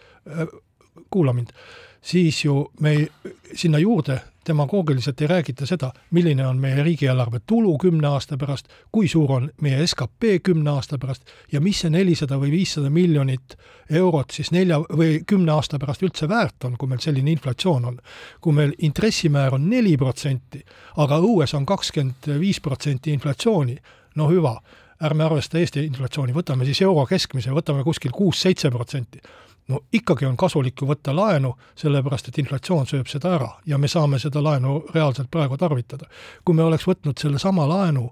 [1.09, 1.53] kuula mind,
[2.01, 3.07] siis ju me ei,
[3.55, 9.07] sinna juurde demagoogiliselt ei räägita seda, milline on meie riigieelarve tulu kümne aasta pärast, kui
[9.07, 13.57] suur on meie skp kümne aasta pärast ja mis see nelisada või viissada miljonit
[13.89, 17.99] eurot siis nelja või kümne aasta pärast üldse väärt on, kui meil selline inflatsioon on.
[18.41, 20.63] kui meil intressimäär on neli protsenti,
[20.97, 23.77] aga õues on kakskümmend viis protsenti inflatsiooni,
[24.15, 24.57] no hüva,
[25.03, 29.21] ärme arvesta Eesti inflatsiooni, võtame siis euro keskmise, võtame kuskil kuus-seitse protsenti
[29.67, 33.87] no ikkagi on kasulik ju võtta laenu, sellepärast et inflatsioon sööb seda ära ja me
[33.87, 36.09] saame seda laenu reaalselt praegu tarvitada.
[36.45, 38.09] kui me oleks võtnud sellesama laenu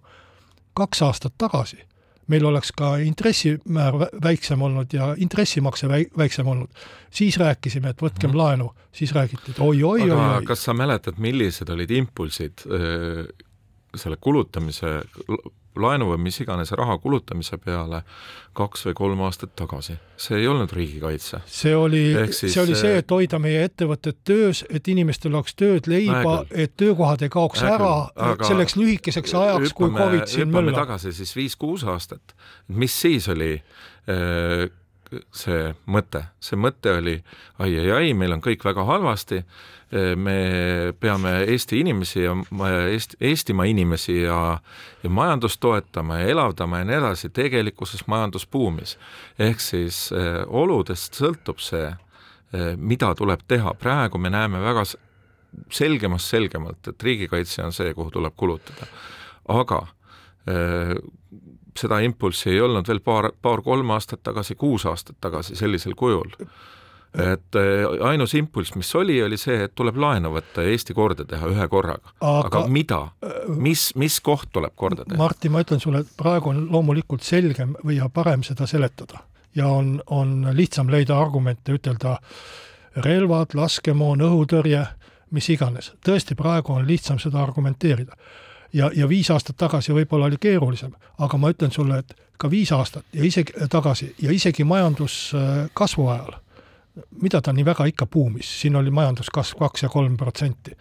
[0.73, 1.81] kaks aastat tagasi,
[2.31, 8.37] meil oleks ka intressimäär väiksem olnud ja intressimakse väiksem olnud, siis rääkisime, et võtkem mm.
[8.37, 10.11] laenu, siis räägiti, et oi-oi-oi.
[10.11, 10.45] aga oi.
[10.47, 13.25] kas sa mäletad, millised olid impulsid öö,
[13.95, 15.01] selle kulutamise
[15.79, 18.01] laenu või mis iganes raha kulutamise peale
[18.57, 19.95] kaks või kolm aastat tagasi.
[20.17, 21.41] see ei olnud riigikaitse.
[21.45, 26.43] see oli, see oli see, et hoida meie ettevõtted töös, et inimestel oleks tööd, leiba,
[26.51, 30.75] et töökohad ei kaoks Äkül, ära selleks lühikeseks ajaks, kui Covid siin möllab.
[30.83, 32.35] tagasi siis viis-kuus aastat,
[32.67, 34.67] mis siis oli äh,
[35.35, 37.17] see mõte, see mõte oli
[37.59, 39.41] ai-ai-ai, meil on kõik väga halvasti,
[40.15, 42.35] me peame Eesti inimesi ja
[42.87, 44.57] Eesti, Eestimaa inimesi ja,
[45.03, 48.97] ja majandust toetama ja elavdama ja nii edasi, tegelikkuses majandus buumis.
[49.39, 54.85] ehk siis eh, oludest sõltub see eh,, mida tuleb teha, praegu me näeme väga
[55.71, 58.87] selgemast selgemalt, et riigikaitse on see, kuhu tuleb kulutada.
[59.47, 59.87] aga
[61.79, 66.31] seda impulssi ei olnud veel paar, paar-kolm aastat tagasi, kuus aastat tagasi sellisel kujul.
[67.11, 71.25] et äh, ainus impulss, mis oli, oli see, et tuleb laenu võtta ja Eesti korda
[71.27, 72.13] teha ühe korraga.
[72.21, 73.01] aga mida,
[73.47, 75.19] mis, mis koht tuleb korda teha?
[75.19, 79.25] Martin, ma ütlen sulle, et praegu on loomulikult selgem või parem seda seletada
[79.55, 82.15] ja on, on lihtsam leida argumente, ütelda
[83.03, 84.85] relvad, laskemoon, õhutõrje,
[85.31, 85.91] mis iganes.
[86.05, 88.15] tõesti, praegu on lihtsam seda argumenteerida
[88.73, 92.71] ja, ja viis aastat tagasi võib-olla oli keerulisem, aga ma ütlen sulle, et ka viis
[92.71, 96.37] aastat ja isegi tagasi ja isegi majanduskasvu ajal,
[97.21, 100.75] mida ta nii väga ikka buumis, siin oli majanduskasv kaks ja kolm protsenti,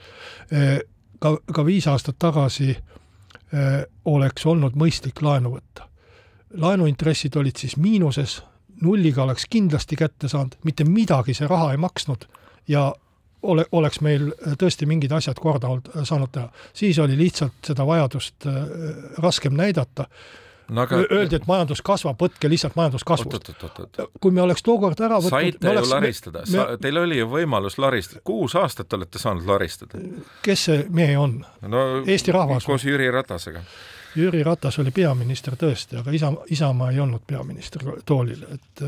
[1.18, 2.74] ka, ka viis aastat tagasi
[4.04, 5.88] oleks olnud mõistlik laenu võtta.
[6.50, 8.40] laenuintressid olid siis miinuses,
[8.82, 12.26] nulliga oleks kindlasti kätte saanud, mitte midagi see raha ei maksnud
[12.68, 12.92] ja
[13.42, 16.50] ole, oleks meil äh, tõesti mingid asjad korda äh, saanud teha.
[16.72, 18.54] siis oli lihtsalt seda vajadust äh,
[19.18, 20.06] raskem näidata
[20.70, 23.48] no aga öeldi, et majandus kasvab, võtke lihtsalt majanduskasvust.
[24.20, 28.22] kui me oleks tookord ära võtnud saite ju laristada me, teil oli ju võimalus laristada,
[28.24, 30.02] kuus aastat olete saanud laristada.
[30.42, 31.86] kes see mehe on no,?
[32.06, 32.68] Eesti rahvas?
[32.68, 33.64] koos Jüri Ratasega.
[34.16, 38.82] Jüri Ratas oli peaminister tõesti, aga Isamaa, Isamaa ei olnud peaministri toolil, et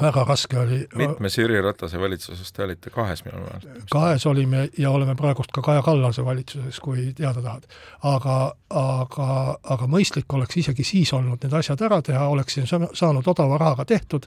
[0.00, 0.78] väga raske oli.
[0.94, 3.84] mitmes Jüri Ratase valitsuses te olite, kahes minu meelest?
[3.90, 7.68] kahes olime ja oleme praegust ka Kaja Kallase valitsuses, kui teada tahad.
[8.02, 8.38] aga,
[8.70, 9.28] aga,
[9.62, 14.26] aga mõistlik oleks isegi siis olnud need asjad ära teha, oleksin saanud odava rahaga tehtud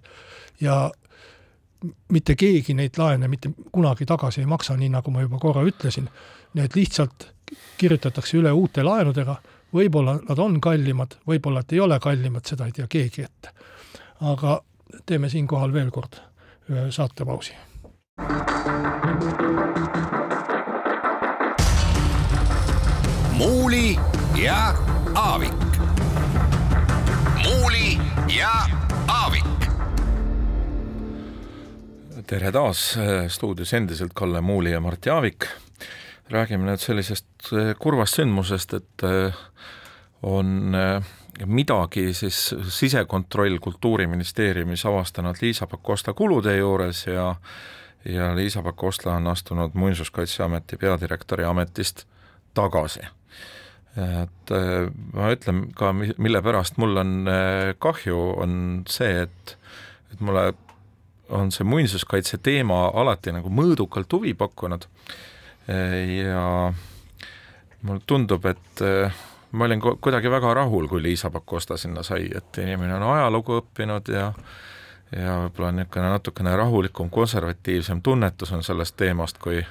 [0.61, 0.87] ja
[2.11, 6.07] mitte keegi neid laene mitte kunagi tagasi ei maksa, nii nagu ma juba korra ütlesin,
[6.57, 7.29] need lihtsalt
[7.77, 9.35] kirjutatakse üle uute laenudega,
[9.73, 13.53] võib-olla nad on kallimad, võib-olla et ei ole kallimad, seda ei tea keegi ette.
[14.21, 14.61] aga
[15.05, 16.21] teeme siinkohal veel kord
[16.69, 17.53] ühe saatepausi.
[23.37, 23.99] muuli
[24.43, 24.73] ja
[25.15, 25.53] Aavik.
[27.43, 27.97] muuli
[28.37, 28.51] ja
[29.07, 29.45] Aavik.
[32.27, 32.97] tere taas,
[33.27, 35.45] stuudios endiselt Kalle Muuli ja Mart Jaavik.
[36.29, 39.03] räägime nüüd sellisest kurvast sündmusest, et
[40.21, 40.75] on
[41.45, 47.35] midagi siis sisekontroll Kultuuriministeeriumis avastanud Liisa Pakosta kulude juures ja
[48.05, 52.05] ja Liisa Pakosta on astunud Muinsuskaitseameti peadirektori ametist
[52.53, 52.99] tagasi.
[53.97, 59.57] et äh, ma ütlen ka, mille pärast mul on äh, kahju, on see, et
[60.13, 60.53] et mulle
[61.29, 64.85] on see muinsuskaitse teema alati nagu mõõdukalt huvi pakkunud
[65.67, 66.73] ja
[67.81, 69.13] mulle tundub, et äh,
[69.51, 74.13] ma olin kuidagi väga rahul, kui Liisa Pakosta sinna sai, et inimene on ajalugu õppinud
[74.13, 74.31] ja
[75.15, 79.61] ja võib-olla niisugune natukene rahulikum, konservatiivsem tunnetus on sellest teemast, kui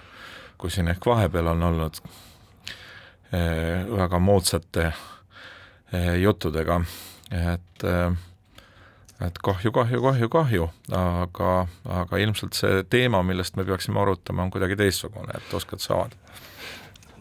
[0.58, 1.98] kui siin ehk vahepeal on olnud
[3.32, 6.80] eh, väga moodsate eh, juttudega,
[7.30, 8.16] et eh,
[9.26, 11.52] et kahju, kahju, kahju, kahju, aga,
[11.88, 16.16] aga ilmselt see teema, millest me peaksime arutama, on kuidagi teistsugune, et oskad sa avada?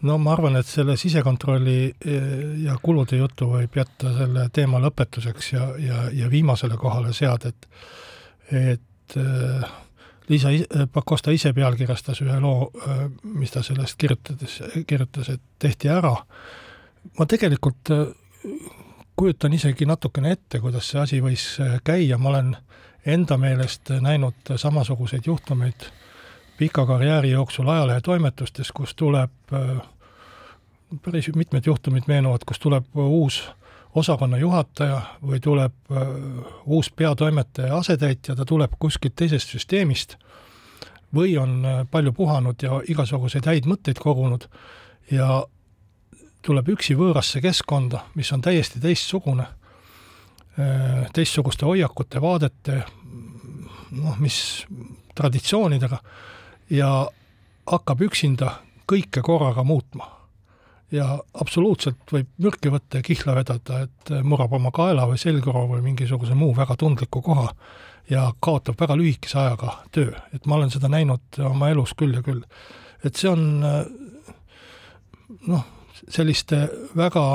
[0.02, 2.28] No ma arvan, et selle sisekontrolli eh,
[2.64, 7.68] ja kulude jutu võib jätta selle teema lõpetuseks ja, ja, ja viimasele kohale seada, et
[8.46, 9.70] et äh,
[10.28, 10.50] Liisa
[10.92, 12.70] Pakosta ise pealkirjastas ühe loo,
[13.38, 16.16] mis ta sellest kirjutades, kirjutas, et tehti ära.
[17.18, 17.92] ma tegelikult
[19.16, 21.44] kujutan isegi natukene ette, kuidas see asi võis
[21.86, 22.56] käia, ma olen
[23.06, 25.86] enda meelest näinud samasuguseid juhtumeid
[26.58, 29.30] pika karjääri jooksul ajalehetoimetustes, kus tuleb,
[31.02, 33.42] päris mitmed juhtumid meenuvad, kus tuleb uus
[33.96, 36.08] osakonna juhataja või tuleb äh,
[36.66, 40.16] uus peatoimetaja asetäitja, ta tuleb kuskilt teisest süsteemist
[41.14, 44.48] või on äh, palju puhanud ja igasuguseid häid mõtteid kogunud
[45.10, 45.44] ja
[46.44, 49.48] tuleb üksi võõrasse keskkonda, mis on täiesti teistsugune,
[50.60, 52.82] äh, teistsuguste hoiakute, vaadete,
[53.96, 54.66] noh, mis
[55.16, 56.02] traditsioonidega,
[56.70, 56.90] ja
[57.66, 58.50] hakkab üksinda
[58.86, 60.16] kõike korraga muutma
[60.94, 65.82] ja absoluutselt võib mürki võtta ja kihla vedada, et murrab oma kaela või selgroo või
[65.82, 67.48] mingisuguse muu väga tundliku koha
[68.10, 72.22] ja kaotab väga lühikese ajaga töö, et ma olen seda näinud oma elus küll ja
[72.22, 72.44] küll.
[73.04, 73.60] et see on
[75.46, 75.66] noh,
[76.08, 77.26] selliste väga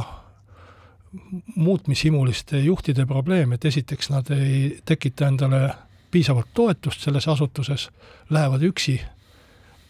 [1.56, 5.74] muutmishimuliste juhtide probleem, et esiteks nad ei tekita endale
[6.12, 7.90] piisavalt toetust selles asutuses,
[8.30, 9.00] lähevad üksi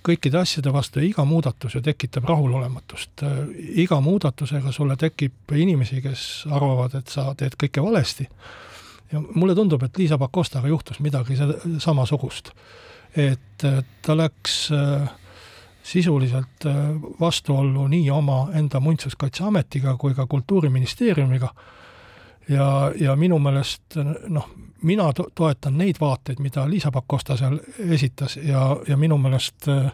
[0.05, 3.23] kõikide asjade vastu ja iga muudatus ju tekitab rahulolematust.
[3.83, 8.27] iga muudatusega sulle tekib inimesi, kes arvavad, et sa teed kõike valesti.
[9.11, 11.37] ja mulle tundub, et Liisa Pakostaga juhtus midagi
[11.79, 12.51] samasugust.
[13.15, 13.65] et
[14.01, 15.09] ta läks äh,
[15.83, 16.73] sisuliselt äh,
[17.19, 21.49] vastuollu nii omaenda Muinsuskaitseametiga kui ka Kultuuriministeeriumiga
[22.49, 24.49] ja, ja minu meelest noh,
[24.81, 29.91] mina to toetan neid vaateid, mida Liisa Pakosta seal esitas ja, ja minu meelest äh,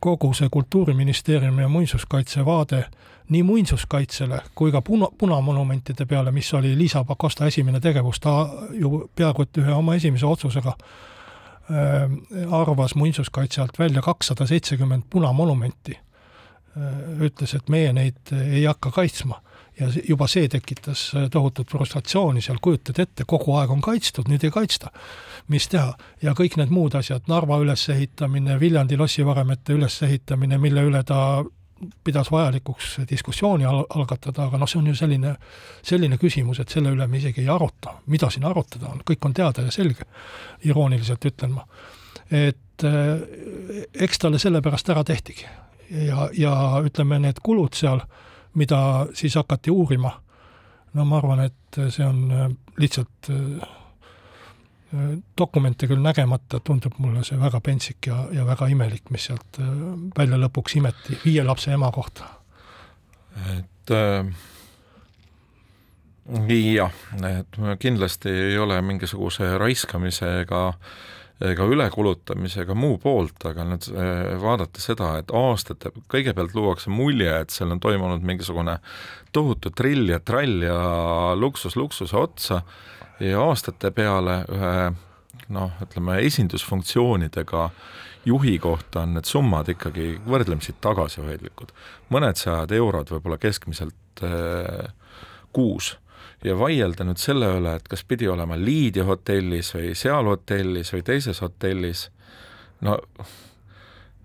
[0.00, 2.84] kogu see Kultuuriministeeriumi ja muinsuskaitse vaade
[3.28, 9.10] nii muinsuskaitsele kui ka puna, punamonumentide peale, mis oli Liisa Pakosta esimene tegevus, ta ju
[9.16, 17.20] peaaegu et ühe oma esimese otsusega äh, arvas muinsuskaitse alt välja kakssada seitsekümmend punamonumenti äh,.
[17.20, 19.40] ütles, et meie neid ei hakka kaitsma
[19.80, 24.44] ja juba see tekitas äh, tohutut frustratsiooni seal, kujutad ette, kogu aeg on kaitstud, nüüd
[24.46, 24.92] ei kaitsta.
[25.48, 25.94] mis teha?
[26.22, 31.44] ja kõik need muud asjad, Narva ülesehitamine, Viljandi lossivaremete ülesehitamine, mille üle ta
[32.04, 35.34] pidas vajalikuks diskussiooni al-, algatada, aga noh, see on ju selline,
[35.82, 37.98] selline küsimus, et selle üle me isegi ei aruta.
[38.06, 40.06] mida siin arutada on, kõik on teada ja selge,
[40.64, 41.66] irooniliselt ütlen ma.
[42.30, 45.48] et äh, eks talle sellepärast ära tehtigi.
[45.90, 46.54] ja, ja
[46.86, 48.22] ütleme, need kulud seal äh,
[48.54, 50.20] mida siis hakati uurima.
[50.94, 53.68] no ma arvan, et see on äh, lihtsalt äh,
[54.94, 59.58] äh, dokumente küll nägemata, tundub mulle see väga pentsik ja, ja väga imelik, mis sealt
[60.18, 62.28] välja lõpuks imeti viie lapse ema kohta.
[63.56, 64.30] et äh,
[66.74, 70.94] jah, et kindlasti ei ole mingisuguse raiskamise ega äh,
[71.50, 77.30] ega ülekulutamise ega muu poolt, aga nüüd eh, vaadata seda, et aastate, kõigepealt luuakse mulje,
[77.44, 78.78] et seal on toimunud mingisugune
[79.34, 80.78] tohutu trill ja trall ja
[81.38, 82.62] luksus luksuse otsa
[83.22, 84.76] ja aastate peale ühe
[85.54, 87.68] noh, ütleme esindusfunktsioonidega
[88.24, 91.74] juhi kohta on need summad ikkagi võrdlemisi tagasihoidlikud.
[92.14, 94.88] mõned sajad eurod võib-olla keskmiselt eh,
[95.52, 95.94] kuus
[96.44, 101.02] ja vaielda nüüd selle üle, et kas pidi olema Liidia hotellis või seal hotellis või
[101.06, 102.08] teises hotellis,
[102.84, 102.98] no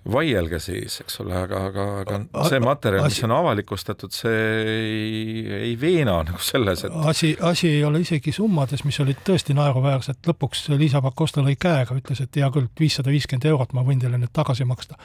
[0.10, 5.74] vaielge siis, eks ole, aga, aga, aga see materjal, mis on avalikustatud, see ei, ei
[5.80, 10.68] veena nagu selles, et asi, asi ei ole isegi summades, mis olid tõesti naeruväärsed, lõpuks
[10.80, 14.34] Liisa Pakosta lõi käega, ütles, et hea küll, viissada viiskümmend eurot ma võin teile nüüd
[14.36, 14.98] tagasi maksta.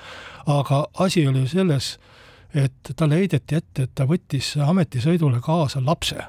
[0.47, 1.97] aga asi oli ju selles,
[2.55, 6.23] et talle heideti ette, et ta võttis ametisõidule kaasa lapse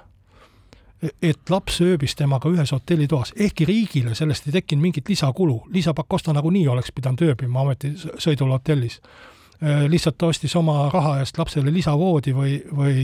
[1.22, 6.34] et laps ööbis temaga ühes hotellitoas, ehkki riigile sellest ei tekkinud mingit lisakulu, Liisa Pakosta
[6.34, 9.00] nagunii oleks pidanud ööbima ametisõidul hotellis.
[9.64, 13.04] Äh, lihtsalt ta ostis oma raha eest lapsele lisavoodi või, või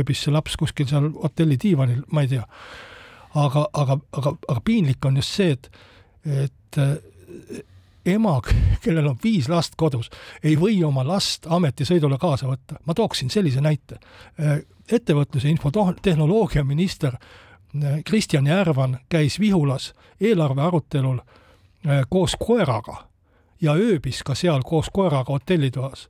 [0.00, 2.46] ööbis see laps kuskil seal hotelli diivanil, ma ei tea.
[3.34, 5.70] aga, aga, aga, aga piinlik on just see, et,
[6.24, 6.80] et
[8.06, 8.40] ema,
[8.82, 10.10] kellel on viis last kodus,
[10.42, 12.78] ei või oma last ametisõidule kaasa võtta.
[12.84, 13.98] ma tooksin sellise näite.
[14.92, 23.06] Ettevõtluse infotehnoloogiaminister äh, Kristjan Järvan käis Vihulas eelarve arutelul äh, koos koeraga
[23.60, 26.08] ja ööbis ka seal koos koeraga hotellitoas.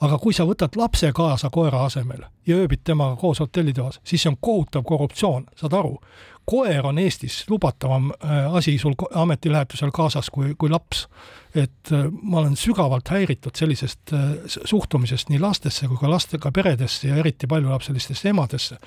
[0.00, 4.28] aga kui sa võtad lapse kaasa koera asemel ja ööbid temaga koos hotellitoas, siis see
[4.28, 5.98] on kohutav korruptsioon, saad aru?
[6.46, 11.08] Koer on Eestis lubatavam äh, asi sul ametilähetusel kaasas kui, kui laps.
[11.54, 14.20] et äh, ma olen sügavalt häiritud sellisest äh,
[14.64, 18.78] suhtumisest nii lastesse kui ka lastega peredesse ja eriti paljulapselistesse emadesse.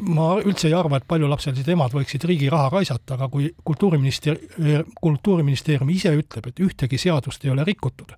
[0.00, 5.90] ma üldse ei arva, et paljulapselised emad võiksid riigi raha raisata, aga kui kultuuriministeer-, kultuuriministeerium
[5.92, 8.14] ise ütleb, et ühtegi seadust ei ole rikutud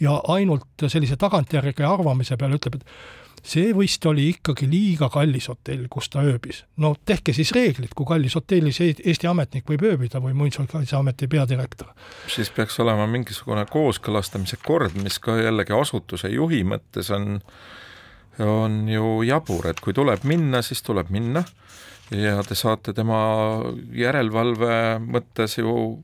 [0.00, 5.88] ja ainult sellise tagantjärgi arvamise peale ütleb, et see vist oli ikkagi liiga kallis hotell,
[5.90, 6.62] kus ta ööbis.
[6.76, 11.90] no tehke siis reeglid, kui kallis hotellis Eesti ametnik võib ööbida või Muinsuskaitseameti peadirektor.
[12.30, 17.40] siis peaks olema mingisugune kooskõlastamise kord, mis ka jällegi asutuse juhi mõttes on,
[18.38, 21.44] on ju jabur, et kui tuleb minna, siis tuleb minna
[22.14, 23.18] ja te saate tema
[23.96, 26.02] järelevalve mõttes ju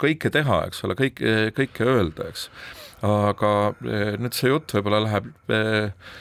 [0.00, 2.50] kõike teha, eks ole, kõike, kõike öelda, eks
[3.04, 3.50] aga
[3.84, 6.14] eh, nüüd see jutt võib-olla läheb eh,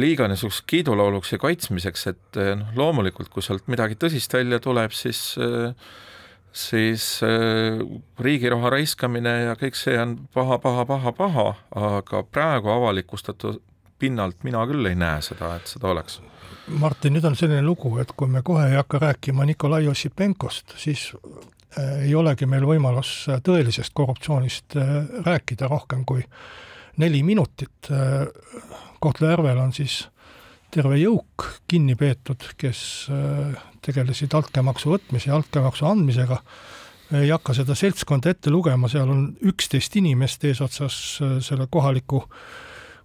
[0.00, 4.94] liiga niisuguseks kiidulauluks ja kaitsmiseks, et eh, noh, loomulikult kui sealt midagi tõsist välja tuleb,
[4.94, 5.34] siis
[6.50, 7.04] siis
[8.18, 11.44] riigi raha raiskamine ja kõik see on paha, paha, paha, paha,
[11.78, 13.60] aga praegu avalikustatud
[14.02, 16.18] pinnalt mina küll ei näe seda, et seda oleks.
[16.80, 21.12] Martin, nüüd on selline lugu, et kui me kohe ei hakka rääkima Nikolai Ossipenkost, siis
[21.78, 24.96] ei olegi meil võimalus äh, tõelisest korruptsioonist äh,
[25.26, 26.24] rääkida rohkem kui
[27.00, 27.88] neli minutit.
[29.00, 30.02] Kohtla-Järvel on siis
[30.74, 32.80] terve jõuk kinni peetud, kes
[33.80, 36.42] tegelesid altkäemaksu võtmise ja altkäemaksu andmisega.
[37.16, 40.98] ei hakka seda seltskonda ette lugema, seal on üksteist inimest eesotsas
[41.46, 42.26] selle kohaliku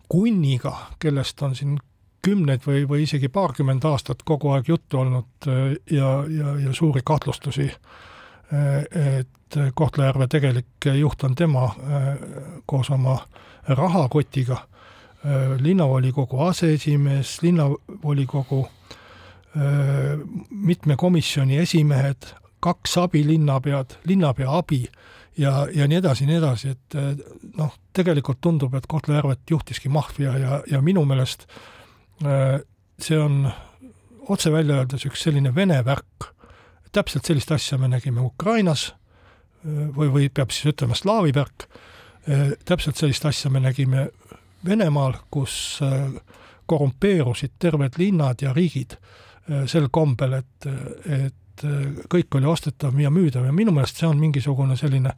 [0.09, 1.77] kunniga, kellest on siin
[2.25, 7.69] kümneid või, või isegi paarkümmend aastat kogu aeg juttu olnud ja, ja, ja suuri kahtlustusi
[7.69, 7.79] äh,
[8.51, 11.69] et Kohtla-Järve tegelik juht on tema
[12.65, 13.17] koos oma
[13.67, 14.57] rahakotiga,
[15.59, 18.67] linnavolikogu aseesimees, linnavolikogu
[20.49, 22.27] mitme komisjoni esimehed,
[22.59, 24.83] kaks abilinnapead, linnapea abi
[25.37, 26.97] ja, ja nii edasi, nii edasi, et
[27.57, 31.47] noh, tegelikult tundub, et Kohtla-Järvet juhtiski maffia ja, ja minu meelest
[32.99, 33.45] see on
[34.29, 36.31] otse välja öeldes üks selline vene värk
[36.95, 38.93] täpselt sellist asja me nägime Ukrainas
[39.65, 41.67] või, või peab siis ütlema slaavi värk,
[42.65, 44.09] täpselt sellist asja me nägime
[44.65, 45.79] Venemaal, kus
[46.65, 48.95] korrumpeerusid terved linnad ja riigid
[49.69, 50.67] sel kombel, et,
[51.05, 51.65] et
[52.09, 53.45] kõik oli ostetav ja müüdav.
[53.45, 55.13] Ja minu meelest see on mingisugune selline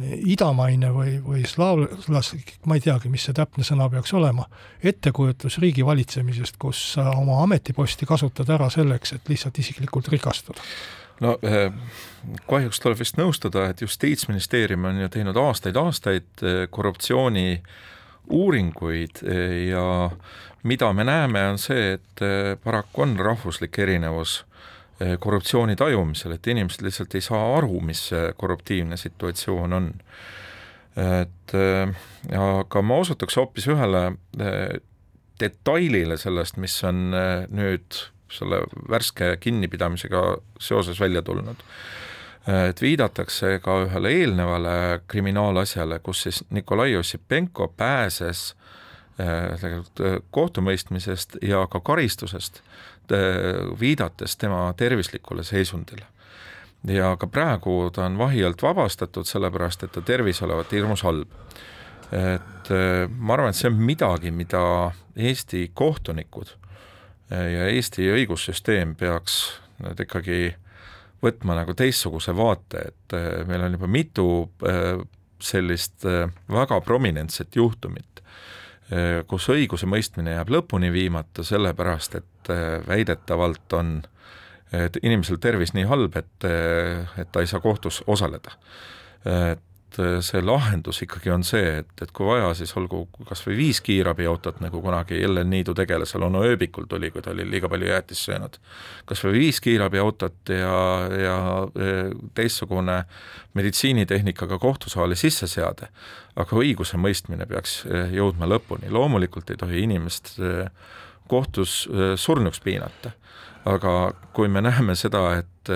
[0.00, 4.46] idamaine või, või slaavlaslik, ma ei teagi, mis see täpne sõna peaks olema,
[4.84, 10.64] ettekujutus riigi valitsemisest, kus sa oma ametiposti kasutad ära selleks, et lihtsalt isiklikult rikastuda?
[11.20, 11.68] No eh,
[12.48, 17.60] kahjuks tuleb vist nõustuda, et Justiitsministeerium on ju teinud aastaid-aastaid eh, korruptsiooni
[18.32, 19.84] uuringuid eh, ja
[20.62, 22.22] mida me näeme, on see, et
[22.64, 24.42] paraku on rahvuslik erinevus
[25.20, 29.90] korruptsiooni tajumisel, et inimesed lihtsalt ei saa aru, mis see korruptiivne situatsioon on.
[31.00, 31.92] et eh,
[32.36, 34.02] aga ma osutaks hoopis ühele
[34.42, 34.80] eh,
[35.40, 37.14] detailile sellest, mis on
[37.48, 40.22] nüüd selle värske kinnipidamisega
[40.60, 41.56] seoses välja tulnud.
[42.68, 48.54] et viidatakse ka ühele eelnevale kriminaalasjale, kus siis Nikolai Ossipenko pääses
[49.16, 50.00] tegelikult
[50.32, 52.62] kohtumõistmisest ja ka karistusest
[53.80, 56.06] viidates tema tervislikule seisundile.
[56.88, 61.28] ja ka praegu ta on vahi alt vabastatud, sellepärast et ta tervis olevat hirmus halb.
[62.12, 66.54] et äh, ma arvan, et see on midagi, mida Eesti kohtunikud
[67.32, 70.54] äh, ja Eesti õigussüsteem peaks nüüd ikkagi
[71.22, 74.26] võtma nagu teistsuguse vaate, et meil on juba mitu
[75.40, 76.04] sellist
[76.48, 78.22] väga prominentset juhtumit,
[79.28, 84.00] kus õigusemõistmine jääb lõpuni viimata, sellepärast et äh, väidetavalt on
[84.72, 88.54] et inimesel tervis nii halb, et, äh, et ta ei saa kohtus osaleda.
[89.24, 89.60] et
[89.90, 93.56] et äh, see lahendus ikkagi on see, et, et kui vaja, siis olgu kas või
[93.58, 97.90] viis kiirabiautot, nagu kunagi Ellen Niidu tegelasel Ono ööbikul tuli, kui ta oli liiga palju
[97.90, 98.58] jäätist söönud.
[99.08, 100.76] kas või viis kiirabiautot ja,
[101.24, 101.36] ja
[101.66, 103.02] äh, teistsugune
[103.54, 105.90] meditsiinitehnikaga kohtusaali sisseseade,
[106.36, 110.38] aga õigusemõistmine peaks äh, jõudma lõpuni, loomulikult ei tohi inimest
[111.30, 111.84] kohtus
[112.20, 113.14] surnuks piinata
[113.70, 113.94] aga
[114.32, 115.70] kui me näeme seda, et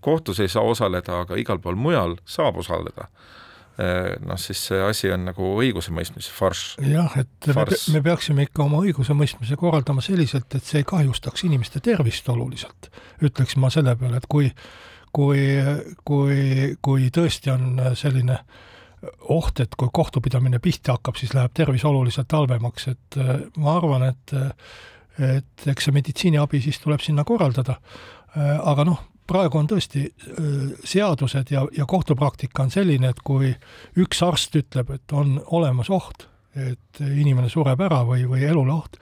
[0.00, 3.10] kohtus ei saa osaleda, aga igal pool mujal saab osaleda,
[3.76, 6.78] Äh, noh, siis see asi on nagu õigusemõistmise farss.
[6.80, 7.90] jah, et farss.
[7.90, 12.88] me, me peaksime ikka oma õigusemõistmise korraldama selliselt, et see ei kahjustaks inimeste tervist oluliselt,
[13.20, 14.48] ütleks ma selle peale, et kui
[15.12, 15.44] kui,
[16.08, 16.40] kui,
[16.80, 18.38] kui tõesti on selline
[19.36, 24.08] oht, et kui kohtupidamine pihta hakkab, siis läheb tervis oluliselt halvemaks, et äh, ma arvan,
[24.08, 24.36] et
[25.18, 27.78] et eks see meditsiiniabi siis tuleb sinna korraldada,
[28.36, 30.04] aga noh, praegu on tõesti
[30.84, 33.52] seadused ja, ja kohtupraktika on selline, et kui
[33.96, 39.00] üks arst ütleb, et on olemas oht, et inimene sureb ära või, või elule oht,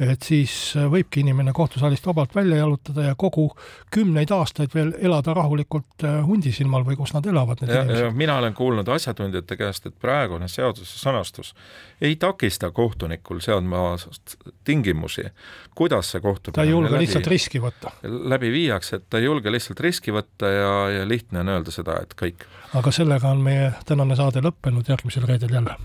[0.00, 0.52] et siis
[0.90, 3.48] võibki inimene kohtusaalist vabalt välja jalutada ja kogu
[3.92, 8.16] kümneid aastaid veel elada rahulikult äh, hundisilmal või kus nad elavad, need ja, inimesed.
[8.18, 11.52] mina olen kuulnud asjatundjate käest, et praegune seaduse sõnastus
[12.00, 13.94] ei takista kohtunikul seadma
[14.64, 15.28] tingimusi,
[15.78, 17.94] kuidas see kohtumine ta ei julge läbi, lihtsalt riski võtta.
[18.02, 22.00] läbi viiakse, et ta ei julge lihtsalt riski võtta ja, ja lihtne on öelda seda,
[22.02, 22.46] et kõik.
[22.78, 25.76] aga sellega on meie tänane saade lõppenud, järgmisel reedel jälle.